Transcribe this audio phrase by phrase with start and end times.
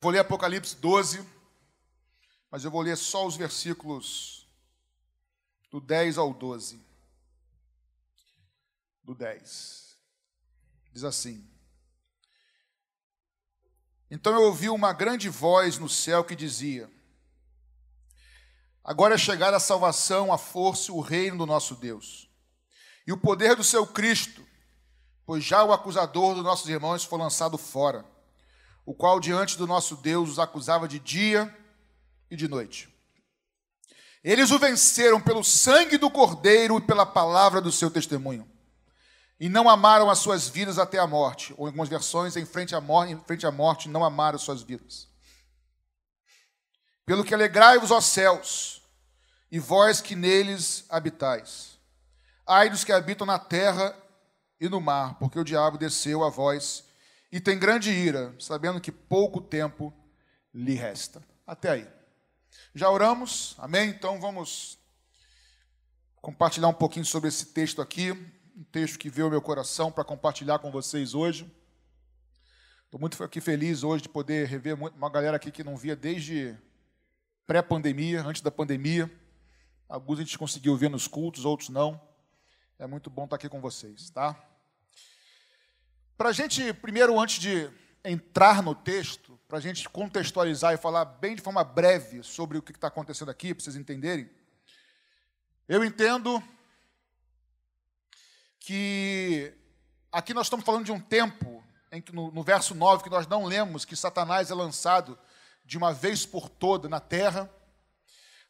[0.00, 1.26] Vou ler Apocalipse 12,
[2.50, 4.46] mas eu vou ler só os versículos
[5.72, 6.80] do 10 ao 12.
[9.02, 9.98] Do 10.
[10.92, 11.44] Diz assim:
[14.08, 16.88] Então eu ouvi uma grande voz no céu que dizia:
[18.84, 22.30] Agora é chegada a salvação, a força e o reino do nosso Deus,
[23.04, 24.46] e o poder do seu Cristo,
[25.26, 28.17] pois já o acusador dos nossos irmãos foi lançado fora
[28.88, 31.54] o qual diante do nosso Deus os acusava de dia
[32.30, 32.88] e de noite.
[34.24, 38.50] Eles o venceram pelo sangue do Cordeiro e pela palavra do seu testemunho.
[39.38, 41.52] E não amaram as suas vidas até a morte.
[41.58, 44.42] Ou em algumas versões, em frente à morte, em frente à morte não amaram as
[44.42, 45.06] suas vidas.
[47.04, 48.80] Pelo que alegrai-vos, ó céus,
[49.52, 51.78] e vós que neles habitais.
[52.46, 53.94] Ai dos que habitam na terra
[54.58, 56.87] e no mar, porque o diabo desceu a vós
[57.30, 59.92] e tem grande ira, sabendo que pouco tempo
[60.52, 61.22] lhe resta.
[61.46, 61.88] Até aí.
[62.74, 63.54] Já oramos?
[63.58, 63.90] Amém?
[63.90, 64.78] Então vamos
[66.20, 70.04] compartilhar um pouquinho sobre esse texto aqui, um texto que veio ao meu coração para
[70.04, 71.50] compartilhar com vocês hoje.
[72.84, 76.56] Estou muito aqui feliz hoje de poder rever uma galera aqui que não via desde
[77.46, 79.10] pré-pandemia, antes da pandemia.
[79.88, 82.00] Alguns a gente conseguiu ver nos cultos, outros não.
[82.78, 84.36] É muito bom estar aqui com vocês, tá?
[86.18, 87.70] Para a gente, primeiro, antes de
[88.04, 92.62] entrar no texto, para a gente contextualizar e falar bem de forma breve sobre o
[92.62, 94.28] que está acontecendo aqui, para vocês entenderem,
[95.68, 96.42] eu entendo
[98.58, 99.54] que
[100.10, 103.28] aqui nós estamos falando de um tempo em que no, no verso 9 que nós
[103.28, 105.16] não lemos que Satanás é lançado
[105.64, 107.48] de uma vez por toda na terra.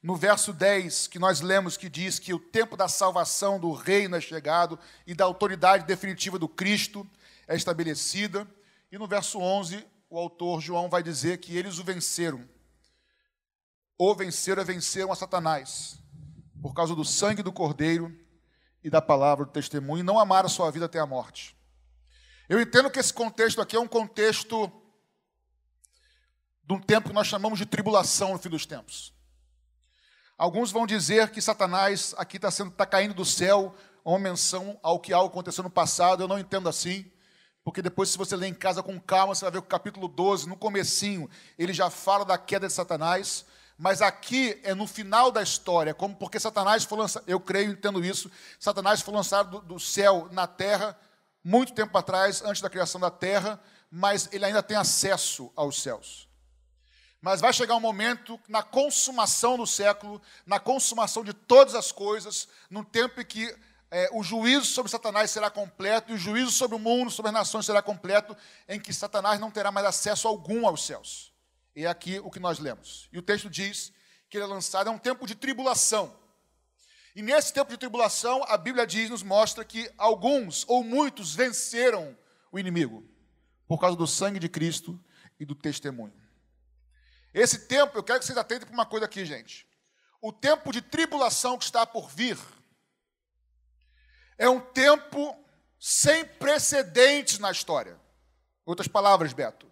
[0.02, 4.16] No verso 10, que nós lemos que diz que o tempo da salvação do reino
[4.16, 7.06] é chegado e da autoridade definitiva do Cristo
[7.48, 8.46] é estabelecida.
[8.92, 12.48] E no verso 11, o autor João vai dizer que eles o venceram.
[13.98, 16.00] O venceram é venceram a Satanás,
[16.62, 18.16] por causa do sangue do Cordeiro
[18.84, 21.56] e da palavra do testemunho, e não amaram a sua vida até a morte.
[22.48, 24.70] Eu entendo que esse contexto aqui é um contexto
[26.62, 29.12] de um tempo que nós chamamos de tribulação no fim dos tempos.
[30.36, 35.12] Alguns vão dizer que Satanás aqui está tá caindo do céu, uma menção ao que
[35.12, 36.22] algo aconteceu no passado.
[36.22, 37.10] Eu não entendo assim.
[37.68, 40.08] Porque depois, se você ler em casa com calma, você vai ver que o capítulo
[40.08, 43.44] 12, no comecinho, ele já fala da queda de Satanás.
[43.76, 48.02] Mas aqui é no final da história, como porque Satanás foi lançado, eu creio, entendo
[48.02, 50.98] isso, Satanás foi lançado do, do céu na terra,
[51.44, 56.26] muito tempo atrás, antes da criação da terra, mas ele ainda tem acesso aos céus.
[57.20, 62.48] Mas vai chegar um momento, na consumação do século, na consumação de todas as coisas,
[62.70, 63.54] num tempo em que
[63.90, 67.34] é, o juízo sobre Satanás será completo, e o juízo sobre o mundo, sobre as
[67.34, 68.36] nações será completo,
[68.68, 71.32] em que Satanás não terá mais acesso algum aos céus.
[71.74, 73.08] E é aqui o que nós lemos.
[73.12, 73.92] E o texto diz
[74.28, 76.14] que ele é lançado, é um tempo de tribulação.
[77.16, 82.16] E nesse tempo de tribulação, a Bíblia diz, nos mostra que alguns ou muitos venceram
[82.52, 83.08] o inimigo,
[83.66, 85.00] por causa do sangue de Cristo
[85.40, 86.14] e do testemunho.
[87.32, 89.66] Esse tempo, eu quero que vocês atentem para uma coisa aqui, gente.
[90.20, 92.38] O tempo de tribulação que está por vir
[94.38, 95.36] é um tempo
[95.78, 98.00] sem precedentes na história.
[98.64, 99.70] Outras palavras, Beto.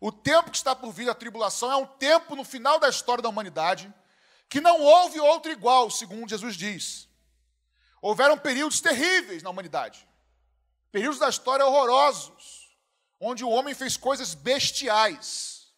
[0.00, 3.22] O tempo que está por vir a tribulação é um tempo no final da história
[3.22, 3.92] da humanidade
[4.48, 7.08] que não houve outro igual, segundo Jesus diz.
[8.00, 10.06] Houveram períodos terríveis na humanidade,
[10.92, 12.76] períodos da história horrorosos,
[13.18, 15.72] onde o homem fez coisas bestiais,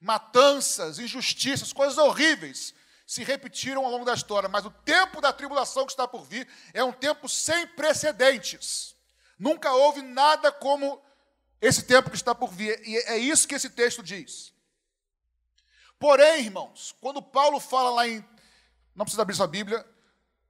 [0.00, 2.74] matanças, injustiças, coisas horríveis,
[3.06, 6.48] se repetiram ao longo da história, mas o tempo da tribulação que está por vir
[6.72, 8.96] é um tempo sem precedentes.
[9.38, 11.02] Nunca houve nada como
[11.60, 14.52] esse tempo que está por vir, e é isso que esse texto diz.
[15.98, 18.24] Porém, irmãos, quando Paulo fala lá em.
[18.94, 19.84] Não precisa abrir sua Bíblia,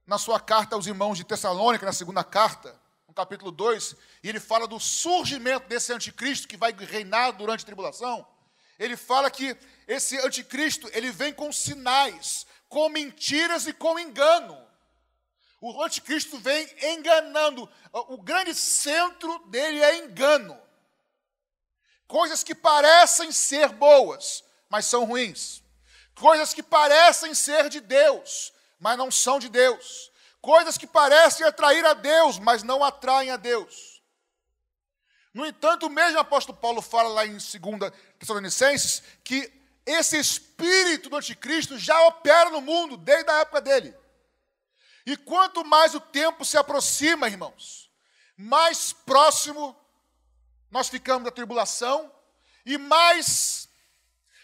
[0.05, 4.39] na sua carta aos irmãos de Tessalônica, na segunda carta, no capítulo 2, e ele
[4.39, 8.27] fala do surgimento desse anticristo que vai reinar durante a tribulação.
[8.77, 9.55] Ele fala que
[9.87, 14.65] esse anticristo, ele vem com sinais, com mentiras e com engano.
[15.61, 17.69] O anticristo vem enganando.
[17.93, 20.59] O grande centro dele é engano.
[22.07, 25.63] Coisas que parecem ser boas, mas são ruins.
[26.13, 30.11] Coisas que parecem ser de Deus, mas não são de Deus.
[30.39, 34.01] Coisas que parecem atrair a Deus, mas não atraem a Deus.
[35.33, 37.55] No entanto, o mesmo apóstolo Paulo fala lá em 2
[38.19, 39.51] Tessalonicenses que
[39.85, 43.95] esse espírito do anticristo já opera no mundo desde a época dele.
[45.05, 47.91] E quanto mais o tempo se aproxima, irmãos,
[48.35, 49.75] mais próximo
[50.71, 52.11] nós ficamos da tribulação
[52.65, 53.69] e mais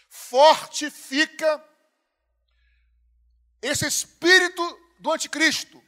[0.08, 1.62] fortifica
[3.60, 4.62] esse espírito
[5.00, 5.82] do anticristo.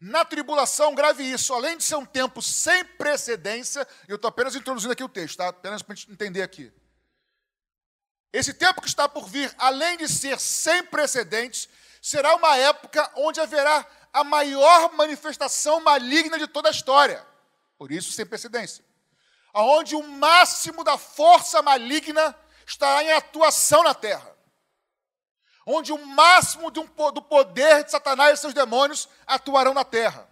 [0.00, 4.92] Na tribulação, grave isso, além de ser um tempo sem precedência, eu estou apenas introduzindo
[4.92, 5.48] aqui o texto, tá?
[5.48, 6.72] apenas para a gente entender aqui.
[8.32, 11.68] Esse tempo que está por vir, além de ser sem precedentes,
[12.00, 17.26] será uma época onde haverá a maior manifestação maligna de toda a história.
[17.76, 18.82] Por isso, sem precedência.
[19.52, 22.34] Onde o máximo da força maligna
[22.66, 24.39] estará em atuação na terra
[25.70, 30.28] onde o máximo um, do poder de Satanás e seus demônios atuarão na terra.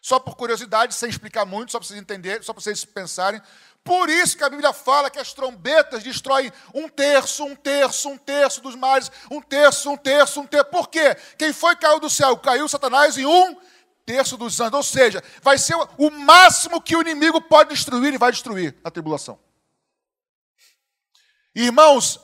[0.00, 3.40] Só por curiosidade, sem explicar muito, só para vocês entenderem, só para vocês pensarem.
[3.84, 8.16] Por isso que a Bíblia fala que as trombetas destroem um terço, um terço, um
[8.16, 10.70] terço dos mares, um terço, um terço, um terço.
[10.70, 11.16] Por quê?
[11.38, 12.36] Quem foi caiu do céu?
[12.36, 13.56] Caiu Satanás em um
[14.04, 14.74] terço dos anjos.
[14.74, 18.90] Ou seja, vai ser o máximo que o inimigo pode destruir e vai destruir a
[18.90, 19.38] tribulação.
[21.54, 22.20] Irmãos,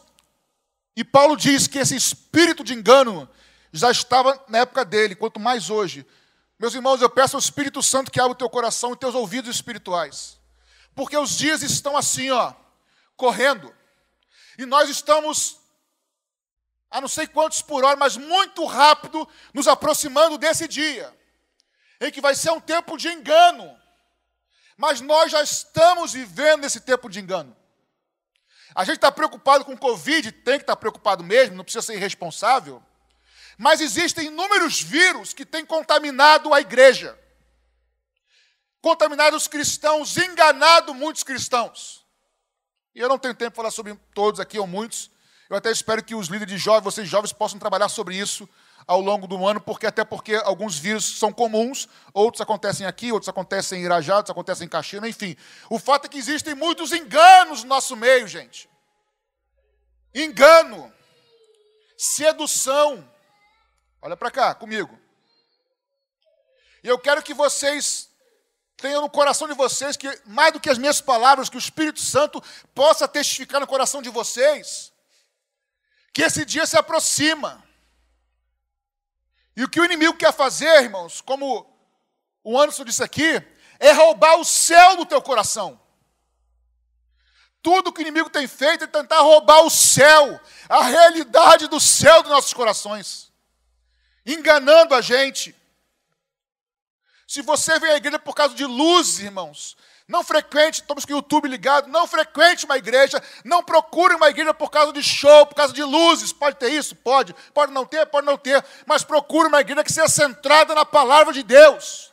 [0.99, 3.31] e Paulo diz que esse espírito de engano
[3.73, 6.05] já estava na época dele, quanto mais hoje.
[6.59, 9.55] Meus irmãos, eu peço ao Espírito Santo que abra o teu coração e teus ouvidos
[9.55, 10.41] espirituais.
[10.97, 12.53] Porque os dias estão assim, ó,
[13.17, 13.73] correndo.
[14.59, 15.61] E nós estamos,
[16.91, 21.17] a não sei quantos por hora, mas muito rápido, nos aproximando desse dia,
[22.00, 23.73] em que vai ser um tempo de engano.
[24.77, 27.56] Mas nós já estamos vivendo esse tempo de engano.
[28.75, 31.94] A gente está preocupado com Covid, tem que estar tá preocupado mesmo, não precisa ser
[31.94, 32.82] irresponsável.
[33.56, 37.19] Mas existem inúmeros vírus que têm contaminado a igreja,
[38.81, 42.06] contaminado os cristãos, enganado muitos cristãos.
[42.94, 45.11] E eu não tenho tempo para falar sobre todos aqui, ou muitos.
[45.50, 48.49] Eu até espero que os líderes de jovens, vocês jovens, possam trabalhar sobre isso
[48.88, 53.29] ao longo do ano, porque até porque alguns vírus são comuns, outros acontecem aqui, outros
[53.29, 55.37] acontecem em Irajá, outros acontecem em Caxina, enfim.
[55.69, 58.69] O fato é que existem muitos enganos no nosso meio, gente.
[60.14, 60.90] Engano,
[61.99, 63.06] sedução.
[64.00, 64.99] Olha para cá comigo.
[66.82, 68.08] E eu quero que vocês
[68.79, 72.00] tenham no coração de vocês que mais do que as minhas palavras, que o Espírito
[72.00, 72.43] Santo
[72.75, 74.93] possa testificar no coração de vocês
[76.14, 77.68] que esse dia se aproxima.
[79.59, 81.69] E o que o inimigo quer fazer, irmãos, como
[82.45, 83.43] o Anderson disse aqui,
[83.81, 85.81] é roubar o céu do teu coração.
[87.61, 92.23] Tudo que o inimigo tem feito é tentar roubar o céu, a realidade do céu
[92.23, 93.33] dos nossos corações,
[94.25, 95.53] enganando a gente.
[97.27, 99.77] Se você vem à igreja por causa de luz, irmãos,
[100.09, 104.55] não frequente, estamos com o YouTube ligado, não frequente uma igreja, não procure uma igreja
[104.55, 106.33] por causa de show, por causa de luzes.
[106.33, 106.97] Pode ter isso?
[106.97, 107.37] Pode.
[107.53, 108.07] Pode não ter?
[108.07, 108.65] Pode não ter.
[108.87, 112.11] Mas procure uma igreja que seja centrada na palavra de Deus.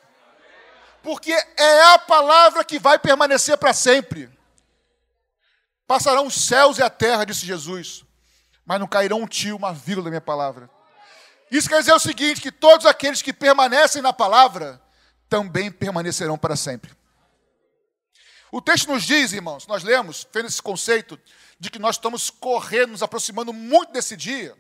[1.01, 4.29] Porque é a palavra que vai permanecer para sempre.
[5.87, 8.03] Passarão os céus e a terra, disse Jesus,
[8.65, 10.69] mas não cairão um tio, uma vírgula da minha palavra.
[11.49, 14.81] Isso quer dizer o seguinte: que todos aqueles que permanecem na palavra
[15.29, 16.91] também permanecerão para sempre.
[18.55, 21.19] O texto nos diz, irmãos, nós lemos, fez esse conceito
[21.59, 24.55] de que nós estamos correndo, nos aproximando muito desse dia.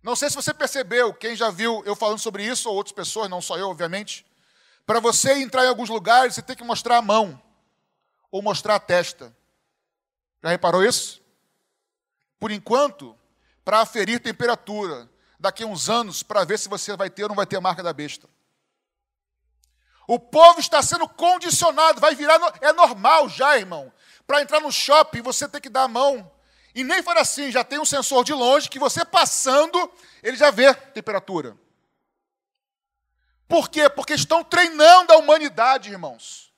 [0.00, 3.28] Não sei se você percebeu, quem já viu eu falando sobre isso, ou outras pessoas,
[3.28, 4.24] não só eu, obviamente.
[4.86, 7.42] Para você entrar em alguns lugares, você tem que mostrar a mão,
[8.30, 9.36] ou mostrar a testa.
[10.40, 11.20] Já reparou isso?
[12.38, 13.18] Por enquanto,
[13.64, 17.34] para aferir temperatura, daqui a uns anos, para ver se você vai ter ou não
[17.34, 18.28] vai ter a marca da besta.
[20.08, 22.40] O povo está sendo condicionado, vai virar.
[22.62, 23.92] É normal já, irmão.
[24.26, 26.32] Para entrar no shopping, você tem que dar a mão.
[26.74, 30.50] E nem for assim, já tem um sensor de longe que você passando, ele já
[30.50, 31.54] vê temperatura.
[33.46, 33.90] Por quê?
[33.90, 36.50] Porque estão treinando a humanidade, irmãos.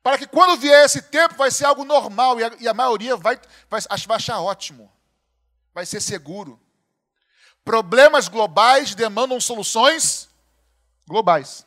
[0.00, 3.16] Para que quando vier esse tempo, vai ser algo normal e a, e a maioria
[3.16, 4.92] vai, vai, vai achar ótimo.
[5.72, 6.60] Vai ser seguro.
[7.64, 10.28] Problemas globais demandam soluções
[11.08, 11.66] globais.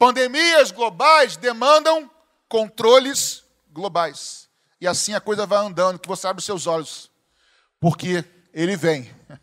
[0.00, 2.10] Pandemias globais demandam
[2.48, 4.48] controles globais.
[4.80, 7.10] E assim a coisa vai andando, que você abre os seus olhos.
[7.78, 9.14] Porque ele vem.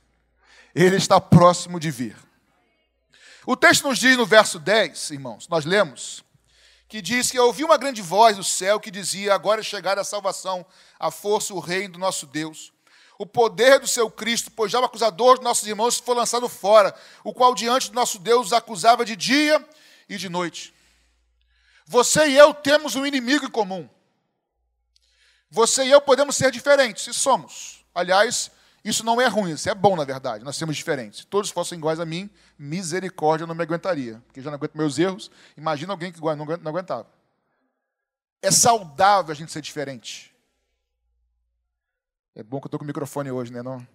[0.73, 2.15] Ele está próximo de vir.
[3.47, 6.23] O texto nos diz no verso 10, irmãos, nós lemos,
[6.87, 10.03] que diz que ouvi uma grande voz do céu que dizia: Agora é chegada a
[10.03, 10.63] salvação,
[10.99, 12.71] a força, o reino do nosso Deus.
[13.17, 16.93] O poder do seu Cristo, pois já o acusador dos nossos irmãos foi lançado fora,
[17.23, 19.65] o qual diante do nosso Deus os acusava de dia
[20.07, 20.73] e de noite.
[21.85, 23.89] Você e eu temos um inimigo em comum.
[25.49, 27.85] Você e eu podemos ser diferentes, e somos.
[27.95, 28.51] Aliás,
[28.83, 30.43] isso não é ruim, isso é bom, na verdade.
[30.43, 31.19] Nós somos diferentes.
[31.19, 34.21] Se todos fossem iguais a mim, misericórdia, eu não me aguentaria.
[34.27, 35.31] Porque já não aguento meus erros.
[35.57, 37.07] Imagina alguém que não aguentava.
[38.41, 40.33] É saudável a gente ser diferente.
[42.35, 43.63] É bom que eu estou com o microfone hoje, né?
[43.63, 43.85] Não?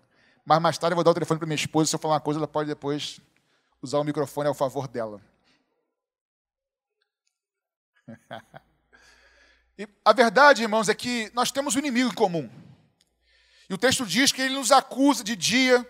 [0.45, 1.89] Mas mais tarde eu vou dar o telefone para minha esposa.
[1.89, 3.21] Se eu falar uma coisa, ela pode depois
[3.81, 5.23] usar o microfone ao favor dela.
[9.79, 12.51] e a verdade, irmãos, é que nós temos um inimigo em comum.
[13.69, 15.89] E o texto diz que ele nos acusa de dia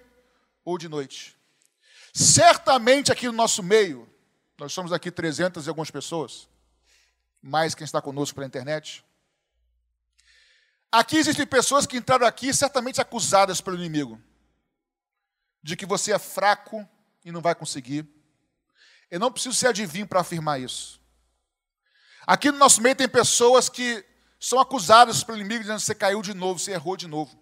[0.64, 1.37] ou de noite.
[2.12, 4.09] Certamente aqui no nosso meio,
[4.59, 6.49] nós somos aqui 300 e algumas pessoas,
[7.42, 9.04] mais quem está conosco pela internet.
[10.92, 14.21] Aqui existem pessoas que entraram aqui certamente acusadas pelo inimigo
[15.62, 16.88] de que você é fraco
[17.25, 18.07] e não vai conseguir.
[19.11, 21.01] Eu não preciso ser adivinho para afirmar isso.
[22.26, 24.04] Aqui no nosso meio tem pessoas que
[24.38, 27.40] são acusadas pelo inimigo dizendo você caiu de novo, você errou de novo.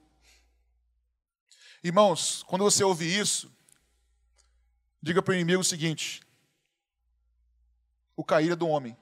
[1.83, 3.51] Irmãos, quando você ouve isso,
[5.03, 6.21] diga para o inimigo o seguinte:
[8.15, 8.97] o cair é do homem,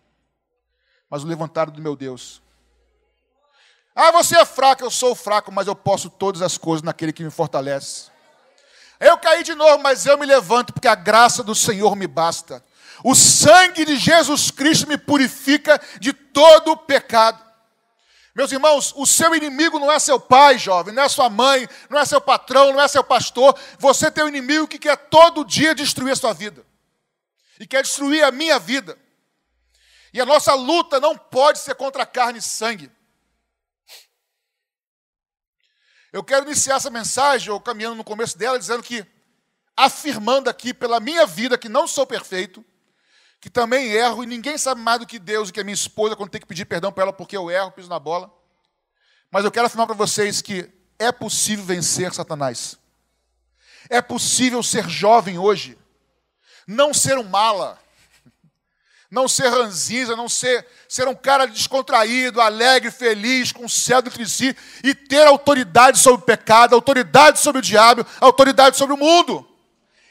[1.11, 2.40] mas o levantar é do meu Deus.
[3.94, 7.25] Ah, você é fraco, eu sou fraco, mas eu posso todas as coisas naquele que
[7.25, 8.12] me fortalece.
[9.00, 12.64] Eu caí de novo, mas eu me levanto, porque a graça do Senhor me basta.
[13.05, 17.49] O sangue de Jesus Cristo me purifica de todo pecado.
[18.35, 21.99] Meus irmãos, o seu inimigo não é seu pai, jovem, não é sua mãe, não
[21.99, 23.59] é seu patrão, não é seu pastor.
[23.78, 26.64] Você tem um inimigo que quer todo dia destruir a sua vida.
[27.59, 28.97] E quer destruir a minha vida.
[30.12, 32.90] E a nossa luta não pode ser contra carne e sangue.
[36.12, 39.05] Eu quero iniciar essa mensagem, ou caminhando no começo dela, dizendo que,
[39.76, 42.64] afirmando aqui pela minha vida que não sou perfeito,
[43.40, 46.16] que também erro, e ninguém sabe mais do que Deus e que a minha esposa
[46.16, 48.33] quando tem que pedir perdão para ela porque eu erro, piso na bola.
[49.30, 50.68] Mas eu quero afirmar para vocês que
[50.99, 52.76] é possível vencer Satanás.
[53.88, 55.78] É possível ser jovem hoje,
[56.66, 57.78] não ser um mala,
[59.11, 64.23] não ser ranzinza, não ser, ser um cara descontraído, alegre, feliz, com o céu dentro
[64.23, 64.54] de si
[64.85, 69.49] e ter autoridade sobre o pecado, autoridade sobre o diabo, autoridade sobre o mundo.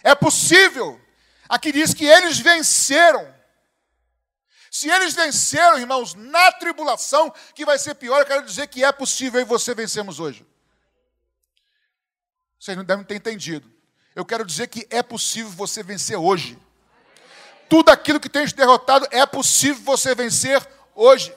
[0.03, 0.99] É possível.
[1.49, 3.35] Aqui diz que eles venceram.
[4.71, 8.91] Se eles venceram, irmãos, na tribulação, que vai ser pior, eu quero dizer que é
[8.91, 10.45] possível e você vencemos hoje.
[12.59, 13.71] Vocês não devem ter entendido.
[14.15, 16.59] Eu quero dizer que é possível você vencer hoje
[17.69, 21.33] tudo aquilo que tem te derrotado é possível você vencer hoje.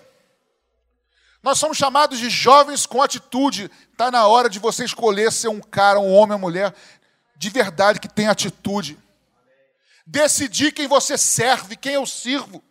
[1.43, 3.71] Nós somos chamados de jovens com atitude.
[3.93, 6.75] Está na hora de você escolher ser um cara, um homem, uma mulher
[7.37, 8.99] de verdade que tem atitude.
[10.11, 12.63] Decidir quem você serve, quem eu sirvo.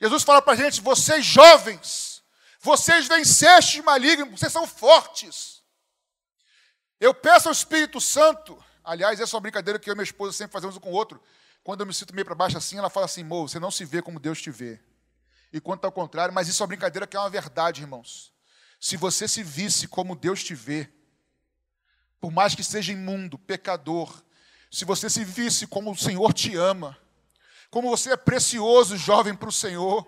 [0.00, 2.22] Jesus fala para a gente: vocês jovens,
[2.60, 5.62] vocês venceste maligno, vocês são fortes.
[6.98, 10.32] Eu peço ao Espírito Santo Aliás, essa é uma brincadeira que eu e minha esposa
[10.32, 11.22] sempre fazemos um com o outro.
[11.62, 13.84] Quando eu me sinto meio para baixo assim, ela fala assim: Mo, você não se
[13.84, 14.80] vê como Deus te vê.
[15.52, 18.32] E quanto ao contrário, mas isso é uma brincadeira que é uma verdade, irmãos.
[18.78, 20.88] Se você se visse como Deus te vê,
[22.20, 24.22] por mais que seja imundo, pecador,
[24.70, 26.96] se você se visse como o Senhor te ama,
[27.70, 30.06] como você é precioso, jovem, para o Senhor,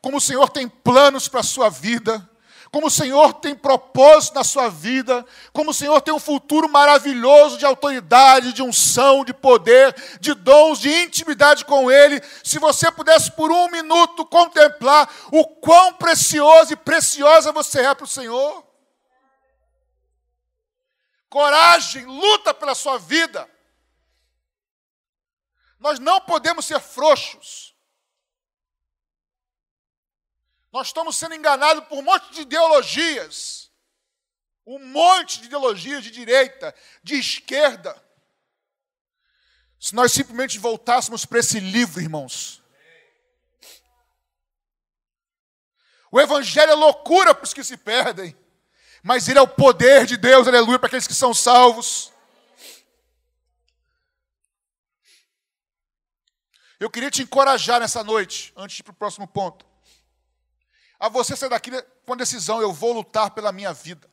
[0.00, 2.28] como o Senhor tem planos para a sua vida,
[2.70, 7.58] como o Senhor tem propósito na sua vida, como o Senhor tem um futuro maravilhoso
[7.58, 12.20] de autoridade, de unção, de poder, de dons, de intimidade com Ele.
[12.42, 18.04] Se você pudesse por um minuto contemplar o quão precioso e preciosa você é para
[18.04, 18.64] o Senhor.
[21.28, 23.51] Coragem, luta pela sua vida.
[25.82, 27.74] Nós não podemos ser frouxos.
[30.72, 33.68] Nós estamos sendo enganados por um monte de ideologias.
[34.64, 36.72] Um monte de ideologias de direita,
[37.02, 38.00] de esquerda.
[39.80, 42.62] Se nós simplesmente voltássemos para esse livro, irmãos.
[46.12, 48.36] O Evangelho é loucura para os que se perdem,
[49.02, 52.11] mas ele é o poder de Deus, aleluia, para aqueles que são salvos.
[56.82, 59.72] Eu queria te encorajar nessa noite, antes de ir para o próximo ponto
[61.02, 61.70] a você sair daqui
[62.06, 64.08] com a decisão: eu vou lutar pela minha vida.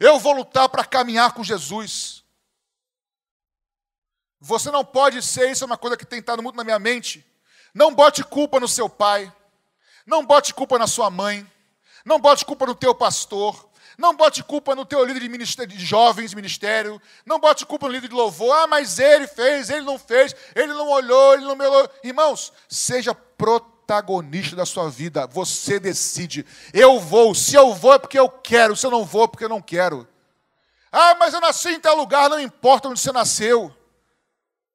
[0.00, 2.24] Eu vou lutar para caminhar com Jesus.
[4.40, 7.22] Você não pode ser, isso é uma coisa que tem estado muito na minha mente.
[7.74, 9.30] Não bote culpa no seu pai.
[10.06, 11.46] Não bote culpa na sua mãe.
[12.02, 13.70] Não bote culpa no teu pastor.
[13.96, 17.00] Não bote culpa no teu líder de, ministério, de jovens ministério.
[17.24, 18.52] Não bote culpa no líder de louvor.
[18.54, 21.90] Ah, mas ele fez, ele não fez, ele não olhou, ele não me olhou.
[22.04, 25.26] Irmãos, seja protagonista da sua vida.
[25.28, 26.44] Você decide.
[26.74, 27.34] Eu vou.
[27.34, 28.76] Se eu vou é porque eu quero.
[28.76, 30.06] Se eu não vou é porque eu não quero.
[30.92, 32.28] Ah, mas eu nasci em tal lugar.
[32.28, 33.74] Não importa onde você nasceu.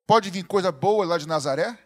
[0.08, 1.78] Pode vir coisa boa lá de Nazaré?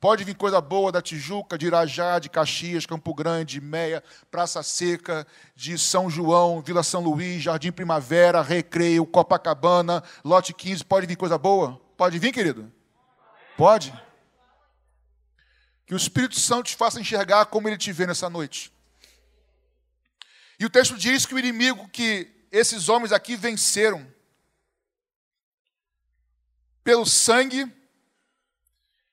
[0.00, 5.26] Pode vir coisa boa da Tijuca, de Irajá, de Caxias, Campo Grande, Meia, Praça Seca,
[5.54, 10.86] de São João, Vila São Luís, Jardim Primavera, Recreio, Copacabana, Lote 15.
[10.86, 11.78] Pode vir coisa boa?
[11.98, 12.72] Pode vir, querido?
[13.58, 13.92] Pode?
[15.84, 18.72] Que o Espírito Santo te faça enxergar como ele te vê nessa noite.
[20.58, 24.06] E o texto diz que o inimigo que esses homens aqui venceram
[26.82, 27.70] pelo sangue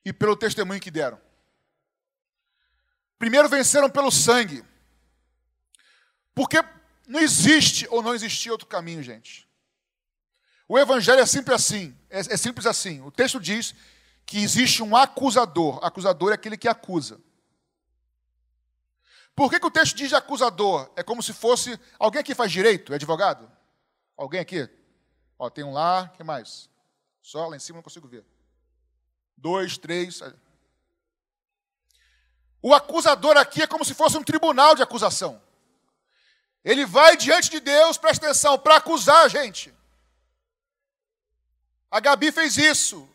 [0.07, 1.19] e pelo testemunho que deram.
[3.19, 4.63] Primeiro venceram pelo sangue.
[6.33, 6.63] Porque
[7.05, 9.49] não existe ou não existia outro caminho, gente.
[10.65, 13.01] O evangelho é sempre assim, é, é simples assim.
[13.01, 13.75] O texto diz
[14.25, 15.83] que existe um acusador.
[15.83, 17.19] Acusador é aquele que acusa.
[19.35, 20.89] Por que, que o texto diz acusador?
[20.95, 21.77] É como se fosse.
[21.99, 22.93] Alguém aqui faz direito?
[22.93, 23.51] É advogado?
[24.15, 24.69] Alguém aqui?
[25.37, 26.69] Ó, tem um lá, que mais?
[27.21, 28.25] Só lá em cima não consigo ver
[29.37, 30.21] dois, três.
[32.61, 35.41] O acusador aqui é como se fosse um tribunal de acusação.
[36.65, 39.73] Ele vai diante de Deus, presta atenção, para acusar a gente.
[41.89, 43.07] A Gabi fez isso,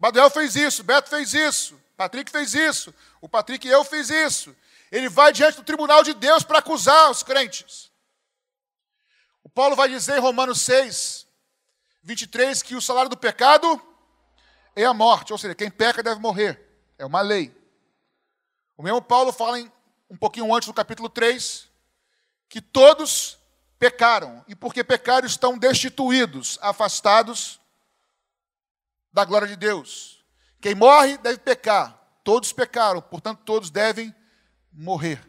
[0.00, 4.56] Baduel fez isso, Beto fez isso, Patrick fez isso, o Patrick e eu fez isso.
[4.90, 7.90] Ele vai diante do tribunal de Deus para acusar os crentes.
[9.42, 11.26] O Paulo vai dizer em Romanos 6,
[12.02, 13.80] 23, que o salário do pecado
[14.76, 16.60] é a morte, ou seja, quem peca deve morrer.
[16.98, 17.54] É uma lei.
[18.76, 19.70] O mesmo Paulo fala em,
[20.10, 21.68] um pouquinho antes do capítulo 3
[22.48, 23.38] que todos
[23.78, 27.60] pecaram, e porque pecaram estão destituídos, afastados
[29.12, 30.24] da glória de Deus.
[30.60, 32.00] Quem morre deve pecar.
[32.22, 34.14] Todos pecaram, portanto, todos devem
[34.72, 35.22] morrer.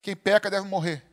[0.00, 1.07] Quem peca deve morrer.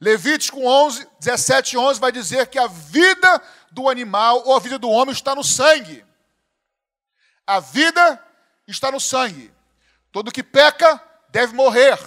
[0.00, 4.90] Levítico 11, 17 11 vai dizer que a vida do animal ou a vida do
[4.90, 6.04] homem está no sangue.
[7.46, 8.22] A vida
[8.66, 9.52] está no sangue.
[10.12, 11.98] Todo que peca deve morrer.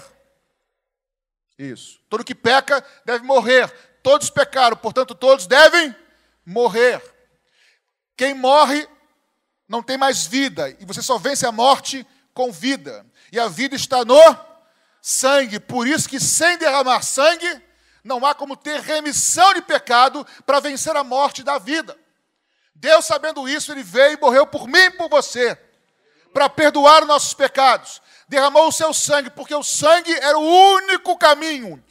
[1.57, 1.99] Isso.
[2.09, 3.71] Todo que peca deve morrer.
[4.01, 5.95] Todos pecaram, portanto, todos devem
[6.45, 7.01] morrer.
[8.15, 8.87] Quem morre
[9.67, 13.05] não tem mais vida, e você só vence a morte com vida.
[13.31, 14.19] E a vida está no
[15.01, 15.59] sangue.
[15.59, 17.61] Por isso que sem derramar sangue,
[18.03, 21.97] não há como ter remissão de pecado para vencer a morte da vida.
[22.73, 25.57] Deus, sabendo isso, ele veio e morreu por mim e por você,
[26.33, 28.01] para perdoar os nossos pecados.
[28.27, 31.83] Derramou o seu sangue, porque o sangue era o único caminho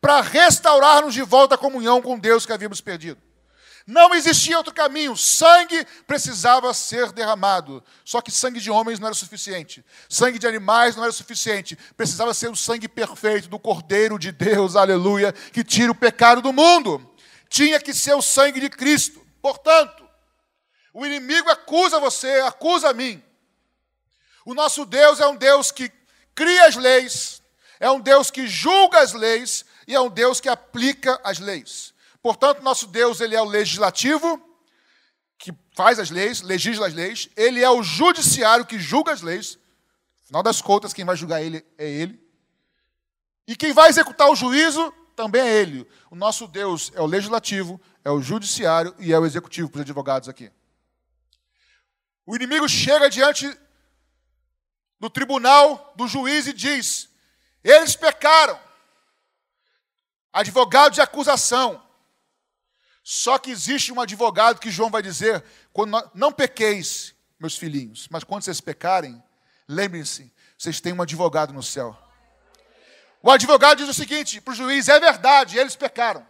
[0.00, 3.20] para restaurar-nos de volta a comunhão com Deus que havíamos perdido.
[3.86, 5.16] Não existia outro caminho.
[5.16, 7.82] Sangue precisava ser derramado.
[8.04, 9.84] Só que sangue de homens não era suficiente.
[10.08, 11.76] Sangue de animais não era suficiente.
[11.96, 16.52] Precisava ser o sangue perfeito do Cordeiro de Deus, aleluia, que tira o pecado do
[16.52, 17.08] mundo.
[17.48, 19.24] Tinha que ser o sangue de Cristo.
[19.42, 20.04] Portanto,
[20.92, 23.22] o inimigo acusa você, acusa a mim.
[24.44, 25.90] O nosso Deus é um Deus que
[26.34, 27.42] cria as leis,
[27.78, 31.92] é um Deus que julga as leis e é um Deus que aplica as leis.
[32.22, 34.40] Portanto, nosso Deus, ele é o legislativo,
[35.38, 39.58] que faz as leis, legisla as leis, ele é o judiciário que julga as leis.
[40.24, 42.20] Afinal das contas, quem vai julgar ele é ele.
[43.46, 45.88] E quem vai executar o juízo também é ele.
[46.10, 49.82] O nosso Deus é o legislativo, é o judiciário e é o executivo para os
[49.82, 50.52] advogados aqui.
[52.26, 53.50] O inimigo chega diante
[55.00, 57.08] do tribunal, do juiz e diz:
[57.62, 58.58] eles pecaram.
[60.32, 61.82] Advogado de acusação.
[63.02, 68.06] Só que existe um advogado que João vai dizer: quando nós, não pequeis, meus filhinhos,
[68.10, 69.22] mas quando vocês pecarem,
[69.66, 71.96] lembrem-se, vocês têm um advogado no céu.
[73.22, 76.26] O advogado diz o seguinte para o juiz: é verdade, eles pecaram.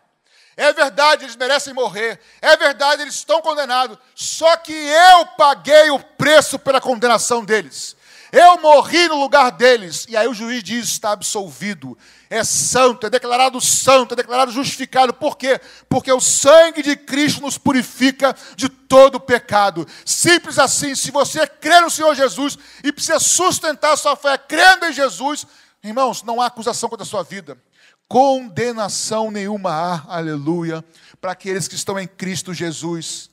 [0.57, 2.21] É verdade, eles merecem morrer.
[2.43, 3.97] É verdade, eles estão condenados.
[4.15, 7.97] Só que eu paguei o preço pela condenação deles.
[8.33, 10.07] Eu morri no lugar deles.
[10.09, 11.99] E aí o juiz diz: está absolvido.
[12.29, 15.13] É santo, é declarado santo, é declarado justificado.
[15.13, 15.61] Por quê?
[15.89, 19.87] Porque o sangue de Cristo nos purifica de todo pecado.
[20.05, 20.95] Simples assim.
[20.95, 25.45] Se você crê no Senhor Jesus e precisa sustentar a sua fé crendo em Jesus,
[25.83, 27.59] irmãos, não há acusação contra a sua vida.
[28.07, 30.85] Condenação nenhuma há, aleluia,
[31.21, 33.31] para aqueles que estão em Cristo Jesus,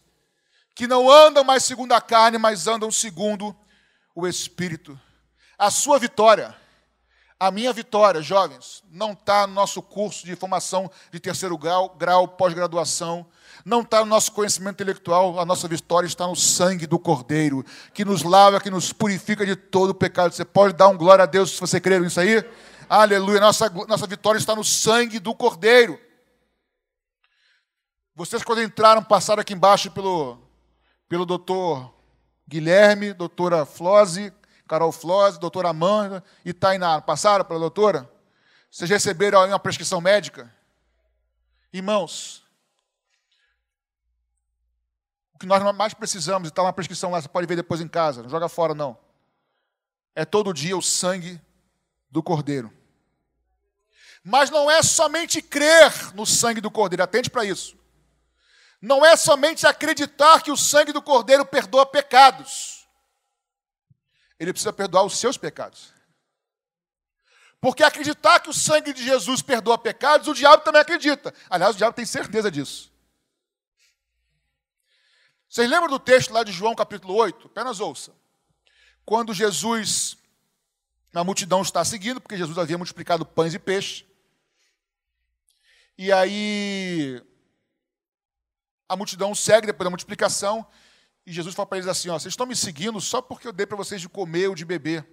[0.75, 3.55] que não andam mais segundo a carne, mas andam segundo
[4.17, 4.99] o Espírito.
[5.59, 6.55] A sua vitória,
[7.39, 12.27] a minha vitória, jovens, não está no nosso curso de formação de terceiro grau, grau
[12.27, 13.27] pós-graduação,
[13.63, 18.03] não está no nosso conhecimento intelectual, a nossa vitória está no sangue do Cordeiro, que
[18.03, 20.33] nos lava, que nos purifica de todo o pecado.
[20.33, 22.43] Você pode dar um glória a Deus se você crer nisso aí?
[22.89, 25.99] Aleluia, nossa, nossa vitória está no sangue do Cordeiro.
[28.15, 30.39] Vocês, quando entraram, passaram aqui embaixo pelo,
[31.07, 31.96] pelo doutor
[32.47, 34.33] Guilherme, doutora Flose,
[34.67, 37.01] Carol Flose, doutora Amanda e Tainá.
[37.01, 38.09] Passaram pela doutora?
[38.71, 40.53] Vocês receberam uma prescrição médica?
[41.73, 42.43] Irmãos,
[45.33, 47.87] o que nós mais precisamos, e está uma prescrição lá, você pode ver depois em
[47.87, 48.97] casa, não joga fora não.
[50.15, 51.39] É todo dia o sangue
[52.09, 52.73] do Cordeiro.
[54.23, 57.77] Mas não é somente crer no sangue do Cordeiro, atente para isso.
[58.81, 62.87] Não é somente acreditar que o sangue do Cordeiro perdoa pecados.
[64.39, 65.93] Ele precisa perdoar os seus pecados.
[67.59, 71.33] Porque acreditar que o sangue de Jesus perdoa pecados, o diabo também acredita.
[71.49, 72.91] Aliás, o diabo tem certeza disso.
[75.49, 77.47] Vocês lembram do texto lá de João capítulo 8?
[77.47, 78.13] Apenas ouça.
[79.03, 80.17] Quando Jesus,
[81.13, 84.05] a multidão está seguindo, porque Jesus havia multiplicado pães e peixes.
[85.97, 87.23] E aí
[88.87, 90.65] a multidão segue depois da multiplicação.
[91.25, 93.65] E Jesus fala para eles assim: ó, vocês estão me seguindo só porque eu dei
[93.65, 95.05] para vocês de comer ou de beber.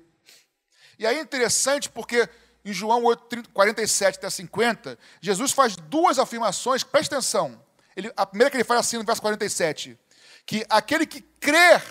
[0.99, 2.29] E aí é interessante porque
[2.65, 7.61] em João 8, 47 até 50, Jesus faz duas afirmações, preste atenção.
[7.97, 9.99] Ele, a primeira que ele faz assim no verso 47,
[10.47, 11.83] que aquele que crer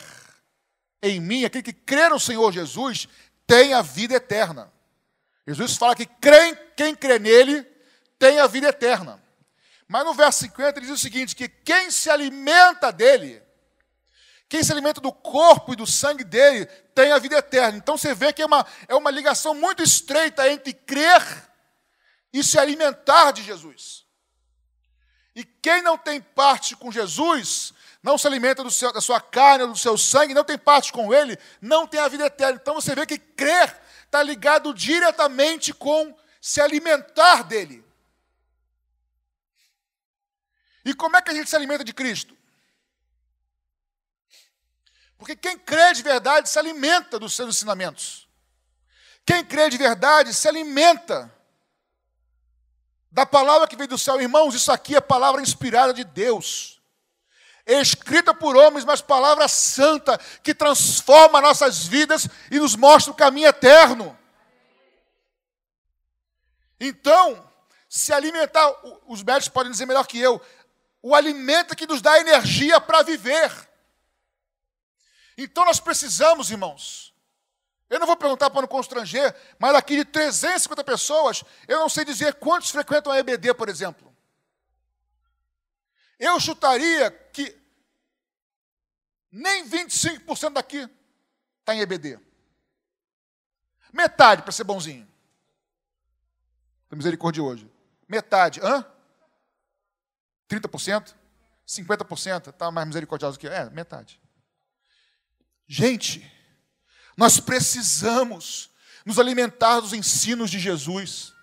[1.02, 3.08] em mim, aquele que crer no Senhor Jesus,
[3.46, 4.72] tem a vida eterna.
[5.46, 7.64] Jesus fala que crê, quem crê nele
[8.18, 9.22] tem a vida eterna.
[9.94, 13.44] Mas no verso 50 ele diz o seguinte: que quem se alimenta dele,
[14.50, 17.78] quem se alimenta do corpo e do sangue dele, tem a vida eterna.
[17.78, 21.22] Então você vê que é uma, é uma ligação muito estreita entre crer
[22.34, 24.04] e se alimentar de Jesus.
[25.36, 29.78] E quem não tem parte com Jesus, não se alimenta seu, da sua carne, do
[29.78, 32.58] seu sangue, não tem parte com ele, não tem a vida eterna.
[32.60, 37.93] Então você vê que crer está ligado diretamente com se alimentar dele.
[40.86, 42.36] E como é que a gente se alimenta de Cristo?
[45.18, 48.28] Porque quem crê de verdade se alimenta dos seus ensinamentos.
[49.26, 51.34] Quem crê de verdade se alimenta
[53.10, 54.20] da palavra que vem do céu.
[54.20, 56.74] Irmãos, isso aqui é palavra inspirada de Deus
[57.66, 63.48] escrita por homens, mas palavra santa que transforma nossas vidas e nos mostra o caminho
[63.48, 64.18] eterno.
[66.80, 67.50] Então,
[67.88, 68.70] se alimentar,
[69.08, 70.42] os médicos podem dizer melhor que eu,
[71.04, 73.52] o alimento que nos dá energia para viver.
[75.38, 77.14] Então nós precisamos, irmãos.
[77.90, 82.06] Eu não vou perguntar para não constranger, mas aqui de 350 pessoas, eu não sei
[82.06, 84.16] dizer quantos frequentam a EBD, por exemplo.
[86.18, 87.56] Eu chutaria que
[89.30, 90.90] nem 25% daqui
[91.60, 92.18] está em EBD.
[93.92, 95.08] Metade, para ser bonzinho.
[96.90, 97.70] Tem misericórdia hoje.
[98.08, 98.62] Metade.
[98.64, 98.93] Hã?
[100.60, 101.14] 30%?
[101.68, 102.50] 50%?
[102.50, 103.52] Está mais misericordioso que eu?
[103.52, 104.20] É, metade.
[105.68, 106.30] Gente,
[107.16, 108.70] nós precisamos
[109.06, 111.34] nos alimentar dos ensinos de Jesus.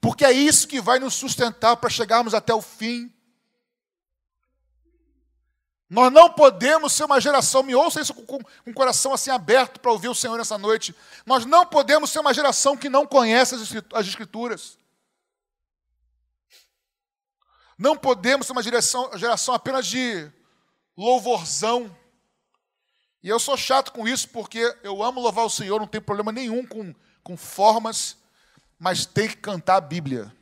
[0.00, 3.12] Porque é isso que vai nos sustentar para chegarmos até o fim.
[5.90, 9.30] Nós não podemos ser uma geração, me ouça isso com, com, com o coração assim
[9.30, 10.94] aberto para ouvir o Senhor nessa noite.
[11.24, 14.78] Nós não podemos ser uma geração que não conhece as Escrituras.
[17.78, 20.28] Não podemos ser uma geração, geração apenas de
[20.96, 21.96] louvorzão.
[23.22, 26.32] E eu sou chato com isso porque eu amo louvar o Senhor, não tem problema
[26.32, 28.16] nenhum com, com formas,
[28.78, 30.34] mas tem que cantar a Bíblia.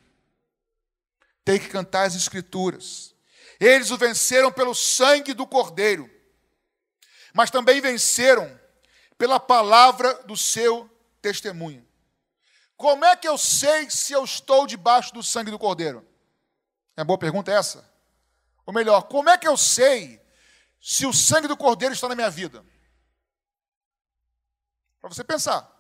[1.45, 3.15] Tem que cantar as Escrituras.
[3.61, 6.11] Eles o venceram pelo sangue do Cordeiro,
[7.35, 8.59] mas também venceram
[9.19, 11.87] pela palavra do seu testemunho.
[12.77, 16.07] Como é que eu sei se eu estou debaixo do sangue do Cordeiro?
[16.97, 17.89] É uma boa pergunta essa.
[18.65, 20.21] Ou melhor, como é que eu sei
[20.81, 22.65] se o sangue do Cordeiro está na minha vida?
[25.01, 25.73] Para você pensar.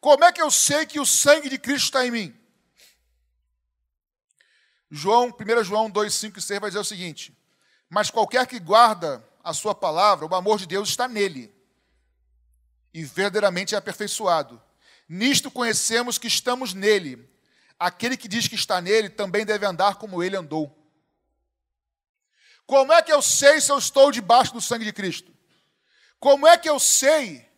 [0.00, 2.40] Como é que eu sei que o sangue de Cristo está em mim?
[4.90, 7.36] João, 1 João 2, 5 e 6 vai dizer o seguinte:
[7.88, 11.54] Mas qualquer que guarda a sua palavra, o amor de Deus está nele,
[12.92, 14.60] e verdadeiramente é aperfeiçoado.
[15.08, 17.29] Nisto conhecemos que estamos nele.
[17.80, 20.76] Aquele que diz que está nele também deve andar como ele andou.
[22.66, 25.34] Como é que eu sei se eu estou debaixo do sangue de Cristo?
[26.20, 27.50] Como é que eu sei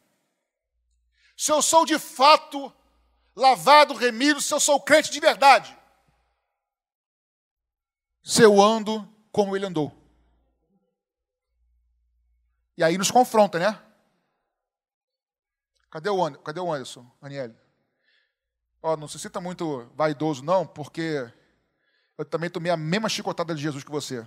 [1.36, 2.72] se eu sou de fato
[3.36, 5.76] lavado, remido, se eu sou crente de verdade?
[8.22, 9.92] se eu ando como ele andou.
[12.76, 13.82] E aí nos confronta, né?
[15.90, 16.42] Cadê o, Anderson?
[16.42, 17.54] Cadê o Anderson, Aniele?
[18.82, 21.30] Ó, não se sinta muito vaidoso, não, porque
[22.18, 24.26] eu também tomei a mesma chicotada de Jesus que você.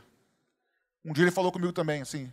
[1.03, 2.31] Um dia ele falou comigo também, assim,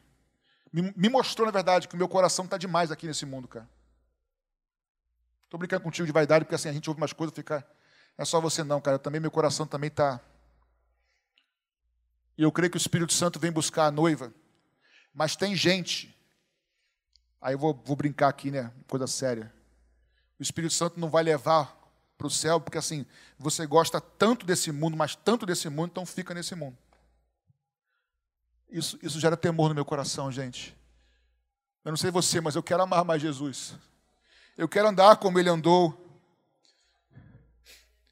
[0.73, 3.69] me, me mostrou, na verdade, que o meu coração está demais aqui nesse mundo, cara.
[5.45, 7.67] Estou brincando contigo de vaidade, porque assim a gente ouve umas coisas e fica.
[8.17, 8.99] É só você não, cara.
[8.99, 10.19] Também meu coração também está.
[12.39, 14.33] E eu creio que o Espírito Santo vem buscar a noiva.
[15.13, 16.17] Mas tem gente.
[17.39, 18.73] Aí eu vou, vou brincar aqui, né?
[18.89, 19.53] Coisa séria.
[20.39, 21.82] O Espírito Santo não vai levar
[22.23, 23.05] para o céu, porque assim,
[23.37, 26.79] você gosta tanto desse mundo, mas tanto desse mundo, então fica nesse mundo.
[28.71, 30.77] Isso, isso gera temor no meu coração, gente.
[31.85, 33.75] Eu não sei você, mas eu quero amar mais Jesus.
[34.57, 35.99] Eu quero andar como ele andou.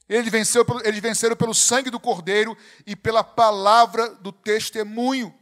[0.09, 5.33] Ele venceu, eles venceram pelo sangue do Cordeiro e pela palavra do testemunho.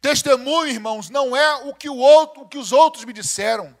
[0.00, 3.78] Testemunho, irmãos, não é o que, o outro, o que os outros me disseram.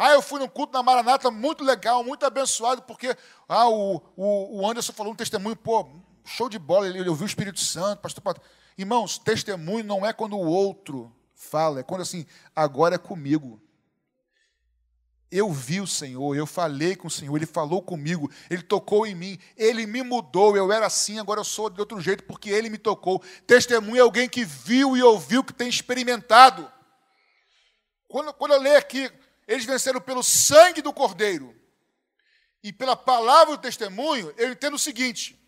[0.00, 3.16] Ah, eu fui no culto na Maranata, muito legal, muito abençoado, porque
[3.48, 5.88] ah, o, o, o Anderson falou um testemunho, pô,
[6.24, 8.40] show de bola, ele, ouviu o Espírito Santo, pastor.
[8.78, 13.60] Irmãos, testemunho não é quando o outro fala, é quando assim, agora é comigo.
[15.32, 19.16] Eu vi o Senhor, eu falei com o Senhor, Ele falou comigo, Ele tocou em
[19.16, 22.70] mim, Ele me mudou, eu era assim, agora eu sou de outro jeito, porque Ele
[22.70, 23.20] me tocou.
[23.48, 26.70] Testemunho é alguém que viu e ouviu, que tem experimentado.
[28.06, 29.10] Quando, quando eu leio aqui,
[29.48, 31.58] eles venceram pelo sangue do Cordeiro
[32.62, 35.40] e pela palavra do testemunho, eu entendo o seguinte: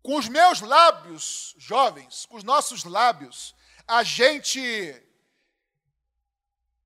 [0.00, 3.52] com os meus lábios, jovens, com os nossos lábios,
[3.86, 4.62] a gente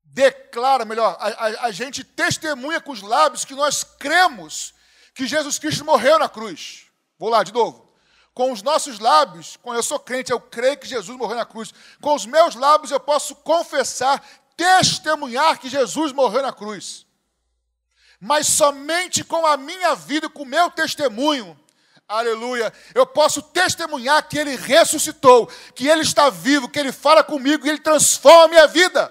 [0.03, 4.75] declara, melhor, a, a, a, gente testemunha com os lábios que nós cremos
[5.14, 6.87] que Jesus Cristo morreu na cruz.
[7.18, 7.82] Vou lá de novo.
[8.35, 11.73] Com os nossos lábios, quando eu sou crente, eu creio que Jesus morreu na cruz.
[12.01, 14.25] Com os meus lábios eu posso confessar,
[14.57, 17.07] testemunhar que Jesus morreu na cruz.
[18.18, 21.59] Mas somente com a minha vida, com o meu testemunho,
[22.12, 22.71] Aleluia.
[22.95, 27.71] Eu posso testemunhar que Ele ressuscitou, que Ele está vivo, que Ele fala comigo e
[27.71, 29.11] Ele transforma a minha vida.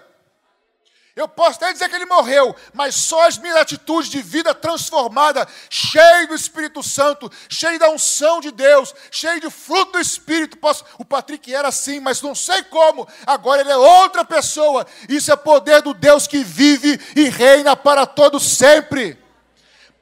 [1.13, 5.45] Eu posso até dizer que ele morreu, mas só as minhas atitudes de vida transformada,
[5.69, 10.57] cheio do Espírito Santo, cheio da unção de Deus, cheio de fruto do Espírito.
[10.57, 10.85] Posso...
[10.97, 13.05] O Patrick era assim, mas não sei como.
[13.27, 14.87] Agora ele é outra pessoa.
[15.09, 19.21] Isso é poder do Deus que vive e reina para todo sempre.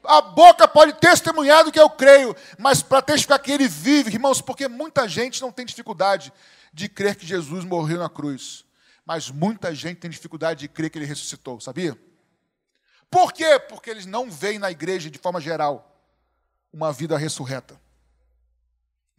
[0.04, 4.40] A boca pode testemunhar do que eu creio, mas para testificar que ele vive, irmãos,
[4.40, 6.32] porque muita gente não tem dificuldade
[6.72, 8.64] de crer que Jesus morreu na cruz,
[9.10, 12.00] mas muita gente tem dificuldade de crer que ele ressuscitou, sabia?
[13.10, 13.58] Por quê?
[13.58, 16.00] Porque eles não veem na igreja, de forma geral,
[16.72, 17.76] uma vida ressurreta,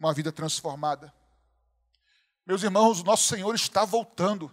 [0.00, 1.12] uma vida transformada.
[2.46, 4.50] Meus irmãos, o nosso Senhor está voltando.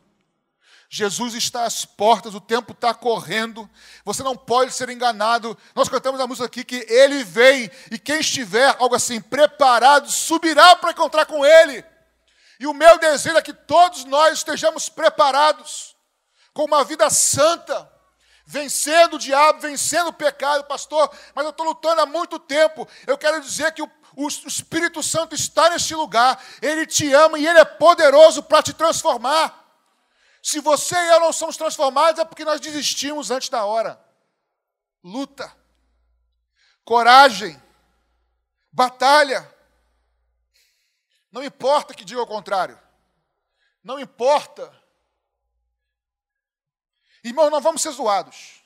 [0.89, 3.69] Jesus está às portas, o tempo está correndo,
[4.04, 5.58] você não pode ser enganado.
[5.73, 10.75] Nós cantamos a música aqui que Ele vem, e quem estiver, algo assim, preparado, subirá
[10.75, 11.82] para encontrar com Ele.
[12.60, 15.95] E o meu desejo é que todos nós estejamos preparados,
[16.54, 17.89] com uma vida santa,
[18.45, 21.10] vencendo o diabo, vencendo o pecado, pastor.
[21.34, 22.86] Mas eu estou lutando há muito tempo.
[23.08, 27.48] Eu quero dizer que o, o Espírito Santo está neste lugar, Ele te ama e
[27.48, 29.56] Ele é poderoso para te transformar.
[30.43, 34.04] Se você e eu não somos transformados, é porque nós desistimos antes da hora.
[35.02, 35.56] Luta,
[36.84, 37.62] coragem,
[38.72, 39.59] batalha.
[41.32, 42.80] Não importa que diga o contrário.
[43.84, 44.72] Não importa.
[47.24, 48.62] Irmão, nós vamos ser zoados.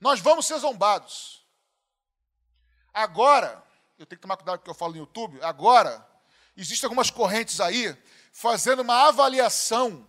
[0.00, 1.46] Nós vamos ser zombados.
[2.92, 3.62] Agora,
[3.98, 5.38] eu tenho que tomar cuidado com o que eu falo no YouTube.
[5.42, 6.06] Agora,
[6.56, 7.96] existem algumas correntes aí
[8.32, 10.08] fazendo uma avaliação,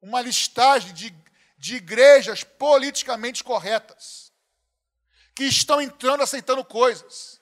[0.00, 1.14] uma listagem de,
[1.58, 4.32] de igrejas politicamente corretas,
[5.34, 7.33] que estão entrando aceitando coisas.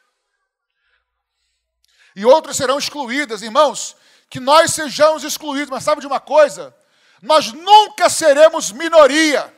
[2.14, 3.96] E outras serão excluídas, irmãos,
[4.28, 6.74] que nós sejamos excluídos, mas sabe de uma coisa?
[7.20, 9.52] Nós nunca seremos minoria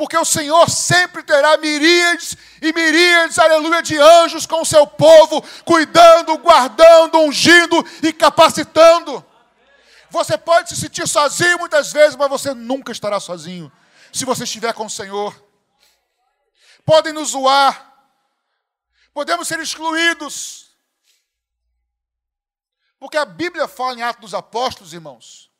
[0.00, 5.44] porque o Senhor sempre terá miríades e miríades, aleluia, de anjos com o seu povo,
[5.62, 9.22] cuidando, guardando, ungindo e capacitando.
[10.08, 13.70] Você pode se sentir sozinho muitas vezes, mas você nunca estará sozinho
[14.10, 15.38] se você estiver com o Senhor.
[16.82, 17.94] Podem nos zoar,
[19.12, 20.69] podemos ser excluídos,
[23.00, 25.50] porque a Bíblia fala em Atos dos Apóstolos, irmãos,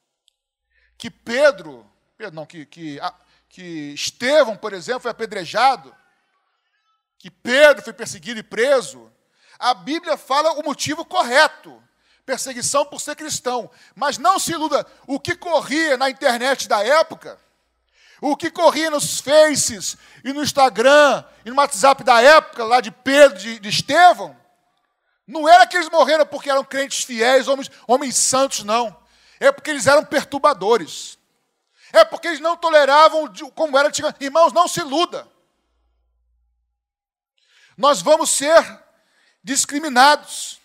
[0.97, 3.01] que Pedro, Pedro não, que, que,
[3.49, 5.93] que Estevão, por exemplo, foi apedrejado,
[7.19, 9.11] que Pedro foi perseguido e preso.
[9.59, 11.83] A Bíblia fala o motivo correto
[12.31, 13.69] perseguição por ser cristão.
[13.95, 17.39] Mas não se iluda, o que corria na internet da época,
[18.21, 22.91] o que corria nos Faces e no Instagram e no WhatsApp da época, lá de
[22.91, 24.37] Pedro, de, de Estevão,
[25.31, 29.01] Não era que eles morreram porque eram crentes fiéis, homens, homens santos, não.
[29.39, 31.17] É porque eles eram perturbadores.
[31.93, 34.25] É porque eles não toleravam como era antigamente.
[34.25, 35.27] Irmãos, não se iluda.
[37.77, 38.83] Nós vamos ser
[39.43, 40.61] discriminados.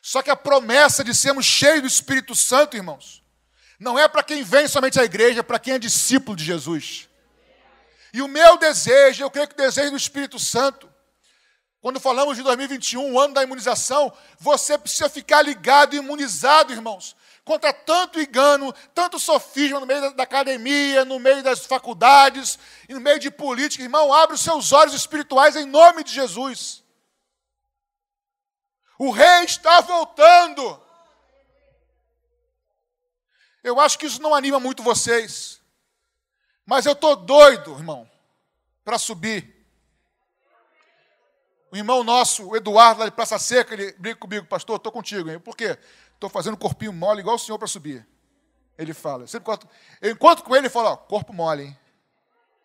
[0.00, 3.22] Só que a promessa de sermos cheios do Espírito Santo, irmãos,
[3.78, 7.10] não é para quem vem somente à igreja, é para quem é discípulo de Jesus.
[8.12, 10.91] E o meu desejo, eu creio que o desejo do Espírito Santo,
[11.82, 17.16] quando falamos de 2021, o ano da imunização, você precisa ficar ligado e imunizado, irmãos,
[17.44, 22.56] contra tanto engano, tanto sofisma no meio da academia, no meio das faculdades,
[22.88, 23.82] no meio de política.
[23.82, 26.84] Irmão, abre os seus olhos espirituais em nome de Jesus.
[28.96, 30.80] O rei está voltando.
[33.64, 35.60] Eu acho que isso não anima muito vocês.
[36.64, 38.08] Mas eu estou doido, irmão,
[38.84, 39.51] para subir
[41.72, 45.30] o irmão nosso, o Eduardo, lá de Praça Seca, ele brinca comigo, pastor, estou contigo.
[45.30, 45.40] Hein?
[45.40, 45.78] Por quê?
[46.12, 48.06] Estou fazendo corpinho mole igual o senhor para subir.
[48.76, 49.26] Ele fala.
[49.26, 49.68] Sempre encontro,
[50.02, 51.78] eu encontro com ele e falo, ó, corpo mole, hein?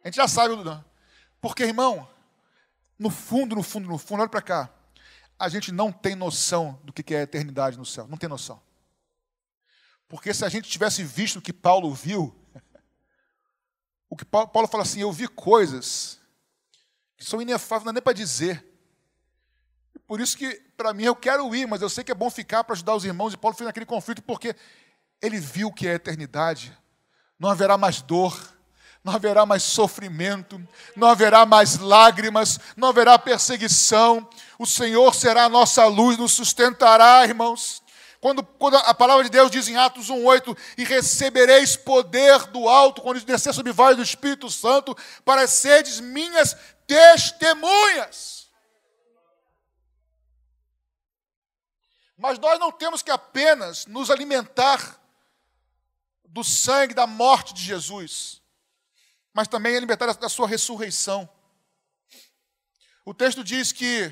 [0.03, 0.83] A gente já sabe, não.
[1.39, 2.05] Porque, irmão,
[2.99, 4.69] no fundo, no fundo, no fundo, olha para cá.
[5.39, 8.09] A gente não tem noção do que é a eternidade no céu.
[8.09, 8.61] Não tem noção.
[10.09, 12.35] Porque se a gente tivesse visto o que Paulo viu,
[14.09, 16.19] o que Paulo, Paulo fala assim, eu vi coisas
[17.15, 18.66] que são inefáveis, não é nem para dizer.
[20.07, 22.63] Por isso que, para mim, eu quero ir, mas eu sei que é bom ficar
[22.63, 23.33] para ajudar os irmãos.
[23.33, 24.55] E Paulo fez naquele conflito porque
[25.21, 26.75] ele viu que é a eternidade.
[27.37, 28.35] Não haverá mais dor,
[29.03, 30.61] não haverá mais sofrimento,
[30.95, 34.27] não haverá mais lágrimas, não haverá perseguição.
[34.57, 37.83] O Senhor será a nossa luz, nos sustentará, irmãos.
[38.19, 43.01] Quando, quando, a palavra de Deus diz em Atos 1,8: E recebereis poder do alto,
[43.01, 46.55] quando descer sobre vós do Espírito Santo, para seres minhas
[46.87, 48.36] testemunhas.
[52.17, 54.99] Mas nós não temos que apenas nos alimentar
[56.25, 58.41] do sangue, da morte de Jesus,
[59.31, 61.29] mas também alimentar da sua ressurreição.
[63.05, 64.11] O texto diz que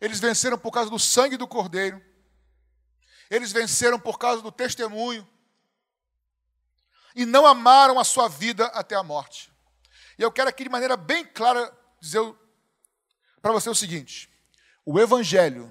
[0.00, 2.02] eles venceram por causa do sangue do Cordeiro,
[3.28, 5.28] eles venceram por causa do testemunho,
[7.14, 9.52] e não amaram a sua vida até a morte.
[10.16, 12.22] E eu quero aqui de maneira bem clara dizer
[13.40, 14.30] para você o seguinte:
[14.84, 15.70] o Evangelho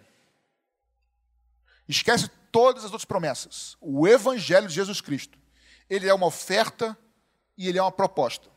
[1.91, 3.75] Esquece todas as outras promessas.
[3.81, 5.37] O Evangelho de Jesus Cristo.
[5.89, 6.97] Ele é uma oferta
[7.57, 8.49] e ele é uma proposta.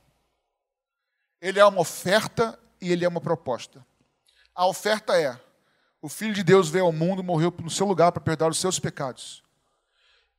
[1.40, 3.84] Ele é uma oferta e ele é uma proposta.
[4.54, 5.38] A oferta é:
[6.00, 8.78] o Filho de Deus veio ao mundo, morreu no seu lugar para perdoar os seus
[8.78, 9.42] pecados.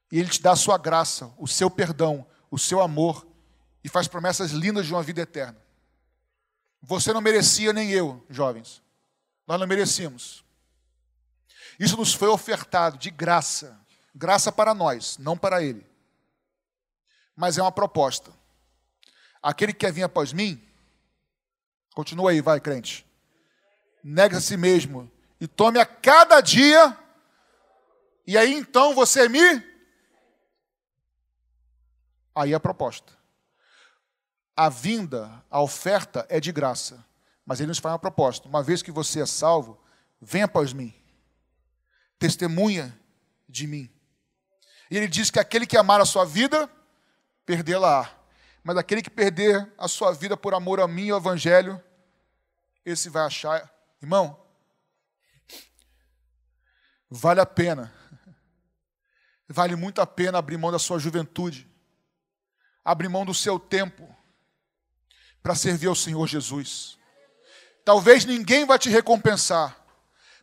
[0.10, 3.28] E ele te dá a sua graça, o seu perdão, o seu amor
[3.84, 5.58] e faz promessas lindas de uma vida eterna.
[6.82, 8.82] Você não merecia, nem eu, jovens.
[9.46, 10.45] Nós não merecíamos.
[11.80, 13.80] Isso nos foi ofertado de graça.
[14.14, 15.86] Graça para nós, não para ele.
[17.36, 18.32] Mas é uma proposta.
[19.42, 20.62] Aquele que quer vir após mim,
[21.94, 23.06] continua aí, vai, crente.
[24.04, 26.98] Negue a si mesmo e tome a cada dia,
[28.26, 29.62] e aí então você me.
[32.34, 33.14] Aí a proposta.
[34.56, 37.06] A vinda, a oferta é de graça,
[37.46, 38.48] mas ele nos faz uma proposta.
[38.48, 39.78] Uma vez que você é salvo,
[40.22, 40.94] venha após mim
[42.26, 42.98] testemunha
[43.48, 43.88] de mim.
[44.90, 46.68] E ele diz que aquele que amar a sua vida,
[47.46, 48.10] perdê-la.
[48.64, 51.82] Mas aquele que perder a sua vida por amor a mim e ao Evangelho,
[52.84, 53.72] esse vai achar.
[54.02, 54.44] Irmão,
[57.10, 57.94] vale a pena.
[59.48, 61.70] Vale muito a pena abrir mão da sua juventude,
[62.84, 64.16] abrir mão do seu tempo
[65.44, 66.98] para servir ao Senhor Jesus.
[67.84, 69.85] Talvez ninguém vai te recompensar,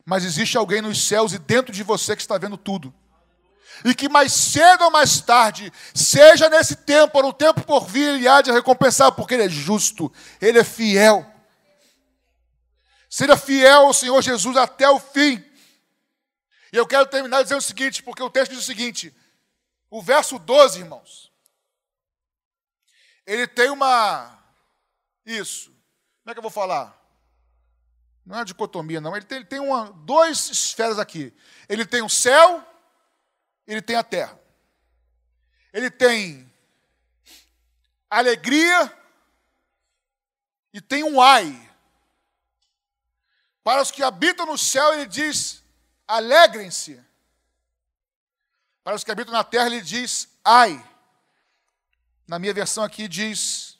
[0.05, 2.93] mas existe alguém nos céus e dentro de você que está vendo tudo.
[3.85, 8.15] E que mais cedo ou mais tarde, seja nesse tempo ou no tempo por vir,
[8.15, 11.25] ele há de recompensar, porque ele é justo, ele é fiel.
[13.09, 15.43] Seja fiel ao Senhor Jesus até o fim.
[16.71, 19.15] E eu quero terminar dizendo o seguinte, porque o texto diz o seguinte:
[19.89, 21.31] o verso 12, irmãos,
[23.25, 24.39] ele tem uma.
[25.25, 25.69] Isso.
[26.23, 27.02] Como é que eu vou falar?
[28.25, 29.15] Não é dicotomia, não.
[29.15, 31.33] Ele tem, ele tem uma, duas esferas aqui.
[31.67, 32.65] Ele tem o céu,
[33.67, 34.39] ele tem a terra.
[35.73, 36.51] Ele tem
[38.09, 38.95] alegria
[40.73, 41.69] e tem um ai.
[43.63, 45.63] Para os que habitam no céu, ele diz:
[46.07, 47.03] alegrem-se.
[48.83, 50.81] Para os que habitam na terra, ele diz: ai.
[52.25, 53.77] Na minha versão aqui diz.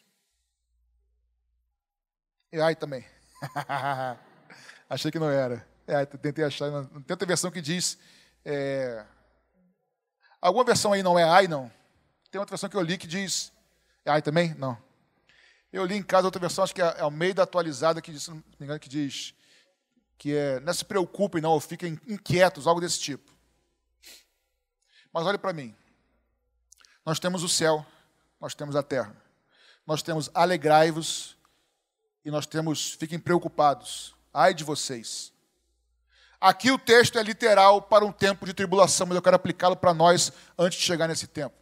[2.51, 3.07] E ai também.
[4.93, 5.67] Achei que não era.
[5.87, 7.97] É, tentei achar, tem outra versão que diz.
[8.45, 9.03] É...
[10.39, 11.71] Alguma versão aí não é ai, não?
[12.29, 13.51] Tem outra versão que eu li que diz.
[14.05, 14.53] É ai também?
[14.53, 14.77] Não.
[15.71, 18.11] Eu li em casa outra versão, acho que é, é o meio da atualizada, que
[18.11, 19.33] diz, não me engano, que diz
[20.15, 23.31] que é, não se preocupem, não, ou fiquem inquietos, algo desse tipo.
[25.11, 25.75] Mas olhe para mim.
[27.03, 27.83] Nós temos o céu,
[28.39, 29.17] nós temos a terra.
[29.87, 31.35] Nós temos alegrai-vos
[32.23, 34.13] e nós temos fiquem preocupados.
[34.33, 35.31] Ai de vocês.
[36.41, 39.93] Aqui o texto é literal para um tempo de tribulação, mas eu quero aplicá-lo para
[39.93, 41.55] nós antes de chegar nesse tempo.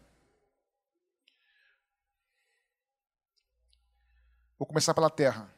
[4.57, 5.53] Vou começar pela terra.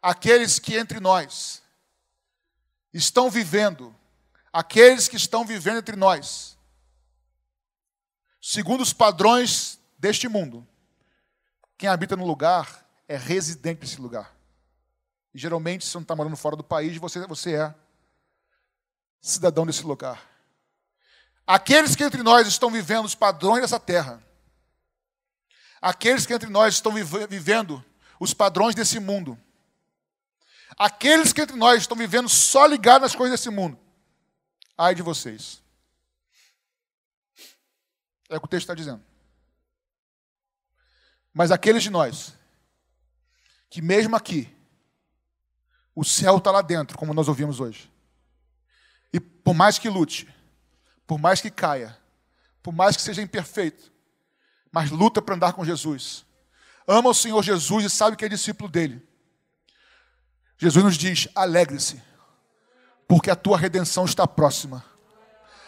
[0.00, 1.62] Aqueles que entre nós
[2.94, 3.94] estão vivendo,
[4.52, 6.56] aqueles que estão vivendo entre nós,
[8.40, 10.66] segundo os padrões deste mundo,
[11.76, 14.37] quem habita no lugar é residente desse lugar.
[15.34, 17.74] E geralmente, se você não está morando fora do país, você, você é
[19.20, 20.26] cidadão desse lugar.
[21.46, 24.22] Aqueles que entre nós estão vivendo os padrões dessa terra,
[25.80, 27.84] aqueles que entre nós estão vivendo
[28.20, 29.38] os padrões desse mundo,
[30.76, 33.78] aqueles que entre nós estão vivendo só ligados nas coisas desse mundo,
[34.76, 35.62] ai de vocês.
[38.28, 39.02] É o que o texto está dizendo.
[41.32, 42.34] Mas aqueles de nós,
[43.70, 44.54] que mesmo aqui,
[45.98, 47.90] o céu está lá dentro, como nós ouvimos hoje.
[49.12, 50.32] E por mais que lute,
[51.04, 51.98] por mais que caia,
[52.62, 53.90] por mais que seja imperfeito,
[54.70, 56.24] mas luta para andar com Jesus.
[56.86, 59.04] Ama o Senhor Jesus e sabe que é discípulo dele.
[60.56, 62.00] Jesus nos diz: alegre-se,
[63.08, 64.84] porque a tua redenção está próxima.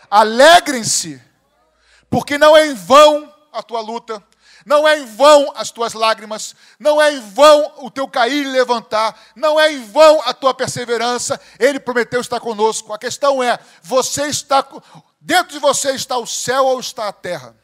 [0.09, 1.21] Alegrem-se,
[2.09, 4.25] porque não é em vão a tua luta,
[4.65, 8.51] não é em vão as tuas lágrimas, não é em vão o teu cair e
[8.51, 11.41] levantar, não é em vão a tua perseverança.
[11.59, 12.93] Ele prometeu estar conosco.
[12.93, 14.67] A questão é: você está
[15.21, 17.57] dentro de você está o céu ou está a terra?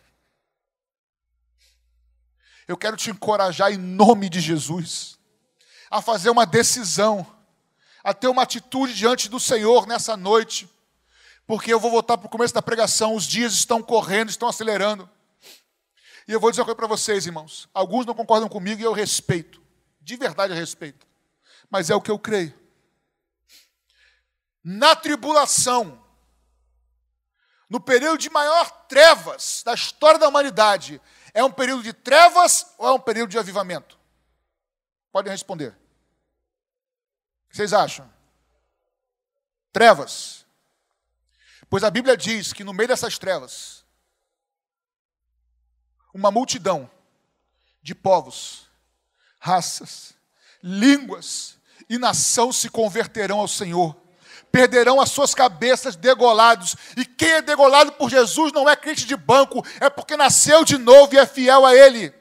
[2.68, 5.16] Eu quero te encorajar em nome de Jesus
[5.90, 7.24] a fazer uma decisão,
[8.02, 10.68] a ter uma atitude diante do Senhor nessa noite,
[11.46, 13.14] porque eu vou voltar para o começo da pregação.
[13.14, 15.08] Os dias estão correndo, estão acelerando.
[16.26, 17.68] E eu vou dizer uma coisa para vocês, irmãos.
[17.72, 19.62] Alguns não concordam comigo e eu respeito.
[20.00, 21.06] De verdade eu respeito.
[21.70, 22.52] Mas é o que eu creio.
[24.62, 26.04] Na tribulação,
[27.70, 31.00] no período de maior trevas da história da humanidade,
[31.32, 33.96] é um período de trevas ou é um período de avivamento?
[35.12, 35.68] Podem responder.
[35.68, 38.12] O que vocês acham?
[39.72, 40.44] Trevas.
[41.70, 43.84] Pois a Bíblia diz que no meio dessas trevas,
[46.16, 46.90] uma multidão
[47.82, 48.62] de povos,
[49.38, 50.14] raças,
[50.62, 51.58] línguas
[51.90, 53.94] e nação se converterão ao Senhor.
[54.50, 56.74] Perderão as suas cabeças degolados.
[56.96, 60.78] E quem é degolado por Jesus não é crente de banco, é porque nasceu de
[60.78, 62.12] novo e é fiel a Ele.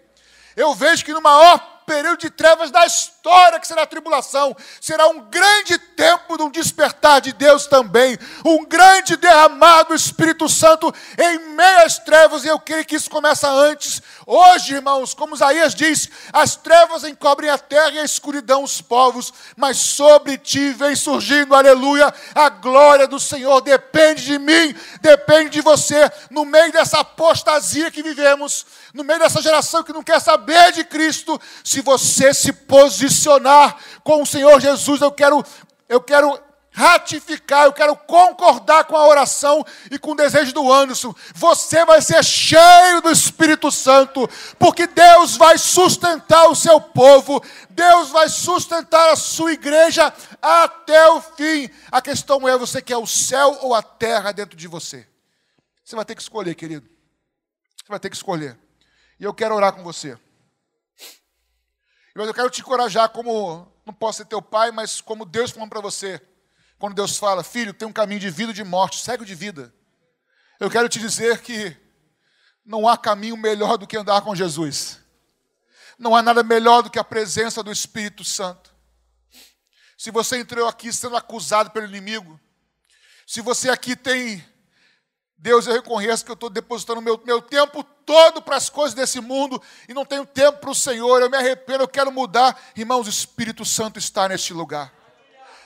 [0.58, 3.15] Eu vejo que no maior período de trevas da história,
[3.60, 4.56] que será a tribulação.
[4.80, 8.18] Será um grande tempo de um despertar de Deus também.
[8.46, 12.44] Um grande derramado do Espírito Santo em meio às trevas.
[12.44, 14.02] E eu creio que isso começa antes.
[14.28, 19.34] Hoje, irmãos, como Isaías diz, as trevas encobrem a terra e a escuridão os povos.
[19.56, 23.60] Mas sobre ti vem surgindo, aleluia, a glória do Senhor.
[23.62, 26.12] Depende de mim, depende de você.
[26.30, 30.84] No meio dessa apostasia que vivemos, no meio dessa geração que não quer saber de
[30.84, 33.15] Cristo, se você se posicionar
[34.04, 35.44] com o Senhor Jesus, eu quero,
[35.88, 36.40] eu quero
[36.76, 41.16] ratificar, eu quero concordar com a oração e com o desejo do Anderson.
[41.34, 48.10] Você vai ser cheio do Espírito Santo, porque Deus vai sustentar o seu povo, Deus
[48.10, 51.70] vai sustentar a sua igreja até o fim.
[51.90, 55.08] A questão é: você quer o céu ou a terra dentro de você?
[55.84, 56.86] Você vai ter que escolher, querido.
[57.78, 58.58] Você vai ter que escolher.
[59.18, 60.18] E eu quero orar com você.
[62.16, 65.70] Mas eu quero te encorajar, como não posso ser teu pai, mas como Deus falando
[65.70, 66.22] para você.
[66.80, 69.74] Quando Deus fala, filho, tem um caminho de vida e de morte, segue de vida.
[70.58, 71.76] Eu quero te dizer que
[72.66, 75.00] não há caminho melhor do que andar com Jesus.
[76.00, 78.74] Não há nada melhor do que a presença do Espírito Santo.
[79.98, 82.40] Se você entrou aqui sendo acusado pelo inimigo,
[83.28, 84.44] se você aqui tem
[85.38, 89.20] Deus, eu reconheço que eu estou depositando meu, meu tempo todo para as coisas desse
[89.20, 91.22] mundo e não tenho tempo para o Senhor.
[91.22, 92.60] Eu me arrependo, eu quero mudar.
[92.76, 94.94] Irmãos, o Espírito Santo está neste lugar.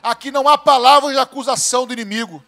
[0.02, 2.44] Aqui não há palavras de acusação do inimigo.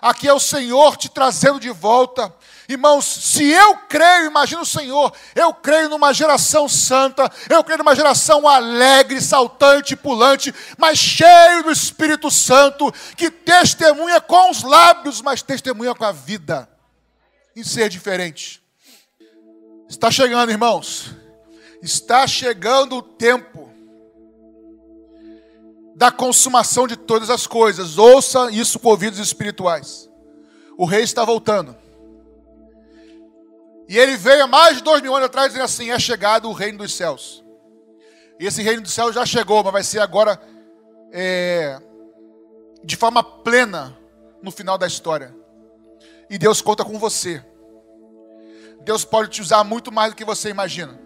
[0.00, 2.32] Aqui é o Senhor te trazendo de volta.
[2.68, 7.94] Irmãos, se eu creio, imagina o Senhor, eu creio numa geração santa, eu creio numa
[7.94, 15.42] geração alegre, saltante, pulante, mas cheio do Espírito Santo, que testemunha com os lábios, mas
[15.42, 16.68] testemunha com a vida,
[17.54, 18.60] em ser diferente.
[19.88, 21.12] Está chegando, irmãos,
[21.80, 23.72] está chegando o tempo
[25.96, 27.96] da consumação de todas as coisas.
[27.96, 30.10] Ouça isso com ouvidos espirituais.
[30.76, 31.74] O rei está voltando.
[33.88, 36.52] E ele veio há mais de dois mil anos atrás dizendo assim: é chegado o
[36.52, 37.42] reino dos céus.
[38.38, 40.38] E esse reino dos céus já chegou, mas vai ser agora
[41.10, 41.80] é,
[42.84, 43.96] de forma plena
[44.42, 45.34] no final da história.
[46.28, 47.42] E Deus conta com você.
[48.82, 51.05] Deus pode te usar muito mais do que você imagina.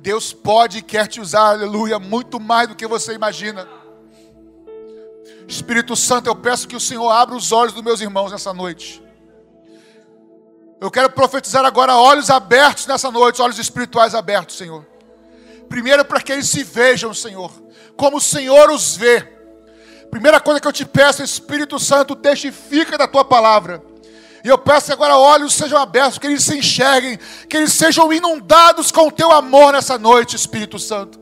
[0.00, 3.68] Deus pode e quer te usar, aleluia, muito mais do que você imagina.
[5.46, 9.02] Espírito Santo, eu peço que o Senhor abra os olhos dos meus irmãos nessa noite.
[10.80, 14.86] Eu quero profetizar agora olhos abertos nessa noite, olhos espirituais abertos, Senhor.
[15.68, 17.52] Primeiro, para que eles se vejam, Senhor,
[17.94, 19.20] como o Senhor os vê.
[20.10, 23.89] Primeira coisa que eu te peço, Espírito Santo, testifica da tua palavra.
[24.42, 27.18] E eu peço que agora olhos sejam abertos, que eles se enxerguem,
[27.48, 31.20] que eles sejam inundados com o teu amor nessa noite, Espírito Santo.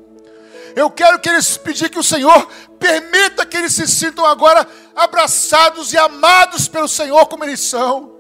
[0.76, 2.46] Eu quero que eles pedir que o Senhor
[2.78, 8.16] permita que eles se sintam agora abraçados e amados pelo Senhor como eles são.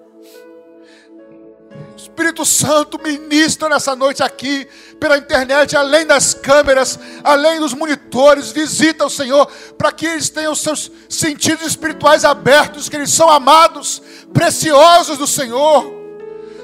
[1.96, 4.68] Espírito Santo, ministra nessa noite aqui,
[4.98, 9.46] pela internet, além das câmeras, além dos monitores, visita o Senhor,
[9.76, 15.92] para que eles tenham seus sentidos espirituais abertos, que eles são amados, preciosos do Senhor,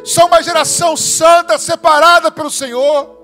[0.04, 3.14] são uma geração santa, separada pelo Senhor.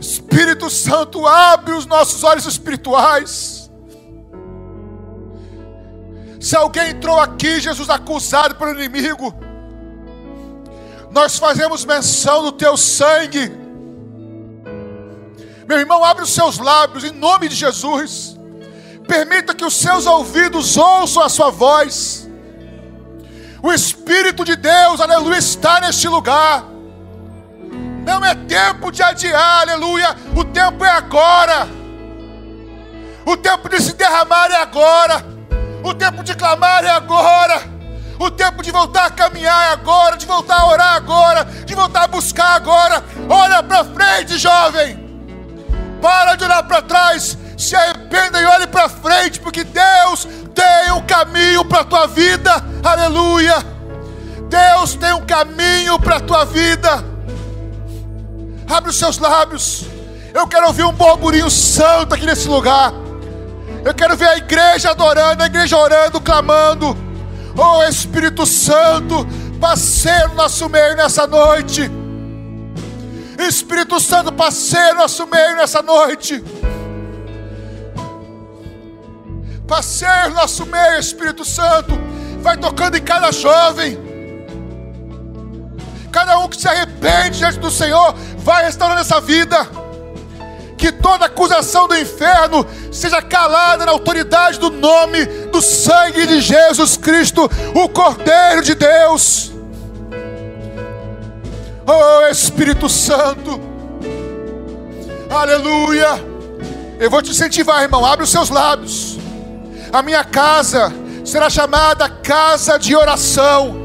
[0.00, 3.61] Espírito Santo, abre os nossos olhos espirituais.
[6.42, 9.32] Se alguém entrou aqui, Jesus, acusado pelo inimigo,
[11.12, 13.52] nós fazemos menção do teu sangue.
[15.68, 18.36] Meu irmão, abre os seus lábios em nome de Jesus.
[19.06, 22.28] Permita que os seus ouvidos ouçam a sua voz.
[23.62, 26.64] O Espírito de Deus, aleluia, está neste lugar.
[28.04, 30.16] Não é tempo de adiar, aleluia.
[30.36, 31.68] O tempo é agora.
[33.24, 35.32] O tempo de se derramar é agora.
[35.82, 37.62] O tempo de clamar é agora.
[38.18, 42.04] O tempo de voltar a caminhar é agora, de voltar a orar agora, de voltar
[42.04, 43.02] a buscar agora.
[43.28, 44.96] Olha para frente, jovem.
[46.00, 47.36] Para de olhar para trás.
[47.58, 52.52] Se arrependa e olhe para frente, porque Deus tem um caminho para a tua vida.
[52.82, 53.56] Aleluia.
[54.48, 57.04] Deus tem um caminho para a tua vida.
[58.68, 59.84] Abre os seus lábios.
[60.32, 63.01] Eu quero ouvir um burburinho santo aqui nesse lugar.
[63.84, 66.96] Eu quero ver a igreja adorando, a igreja orando, clamando.
[67.56, 69.26] Oh Espírito Santo,
[69.60, 71.90] passeia no nosso meio nessa noite.
[73.38, 76.42] Espírito Santo, passeia no nosso meio nessa noite.
[79.66, 81.98] Passeia no nosso meio, Espírito Santo.
[82.40, 84.12] Vai tocando em cada jovem
[86.12, 89.56] cada um que se arrepende diante do Senhor, vai restaurando essa vida.
[90.82, 96.96] Que toda acusação do inferno seja calada na autoridade do nome, do sangue de Jesus
[96.96, 99.52] Cristo, o Cordeiro de Deus.
[101.86, 103.60] Oh Espírito Santo,
[105.30, 106.20] aleluia.
[106.98, 109.18] Eu vou te incentivar, irmão, abre os seus lábios.
[109.92, 110.92] A minha casa
[111.24, 113.76] será chamada casa de oração.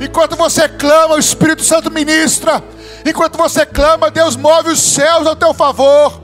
[0.00, 2.64] Enquanto você clama, o Espírito Santo ministra.
[3.04, 6.21] Enquanto você clama, Deus move os céus ao teu favor.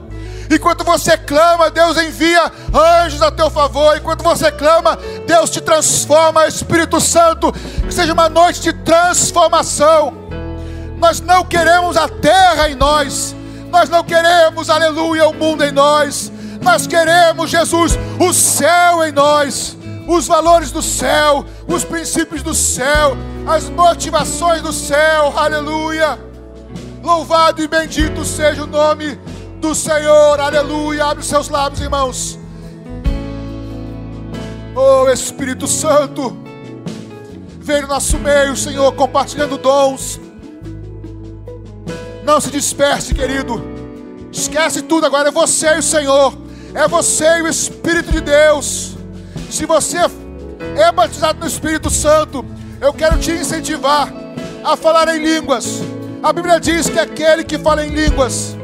[0.49, 3.95] Enquanto você clama, Deus envia anjos a teu favor.
[3.95, 4.97] Enquanto você clama,
[5.27, 7.51] Deus te transforma, Espírito Santo.
[7.51, 10.13] Que seja uma noite de transformação.
[10.97, 13.35] Nós não queremos a terra em nós.
[13.69, 16.31] Nós não queremos, aleluia, o mundo em nós.
[16.61, 19.77] Nós queremos, Jesus, o céu em nós.
[20.07, 23.15] Os valores do céu, os princípios do céu,
[23.47, 26.17] as motivações do céu, aleluia.
[27.03, 29.19] Louvado e bendito seja o nome
[29.59, 31.05] do Senhor, aleluia.
[31.05, 32.39] Abre os seus lábios, irmãos.
[34.75, 36.37] Oh Espírito Santo,
[37.59, 40.19] vem no nosso meio, Senhor, compartilhando dons.
[42.23, 43.61] Não se disperse, querido.
[44.31, 46.33] Esquece tudo agora, é você e o Senhor,
[46.73, 48.95] é você e o Espírito de Deus.
[49.49, 49.97] Se você
[50.77, 52.45] é batizado no Espírito Santo,
[52.79, 54.13] eu quero te incentivar
[54.63, 55.81] a falar em línguas.
[56.23, 58.58] A Bíblia diz que aquele que fala em línguas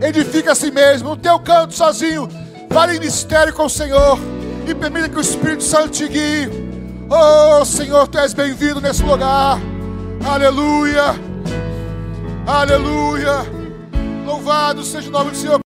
[0.00, 2.28] edifica a si mesmo, no teu canto sozinho.
[2.70, 4.18] Vale em mistério com o Senhor
[4.66, 6.48] e permita que o Espírito Santo te guie.
[7.08, 9.58] Oh Senhor, tu és bem-vindo nesse lugar.
[10.26, 11.14] Aleluia.
[12.46, 13.46] Aleluia.
[14.24, 15.62] Louvado seja o nome do Senhor.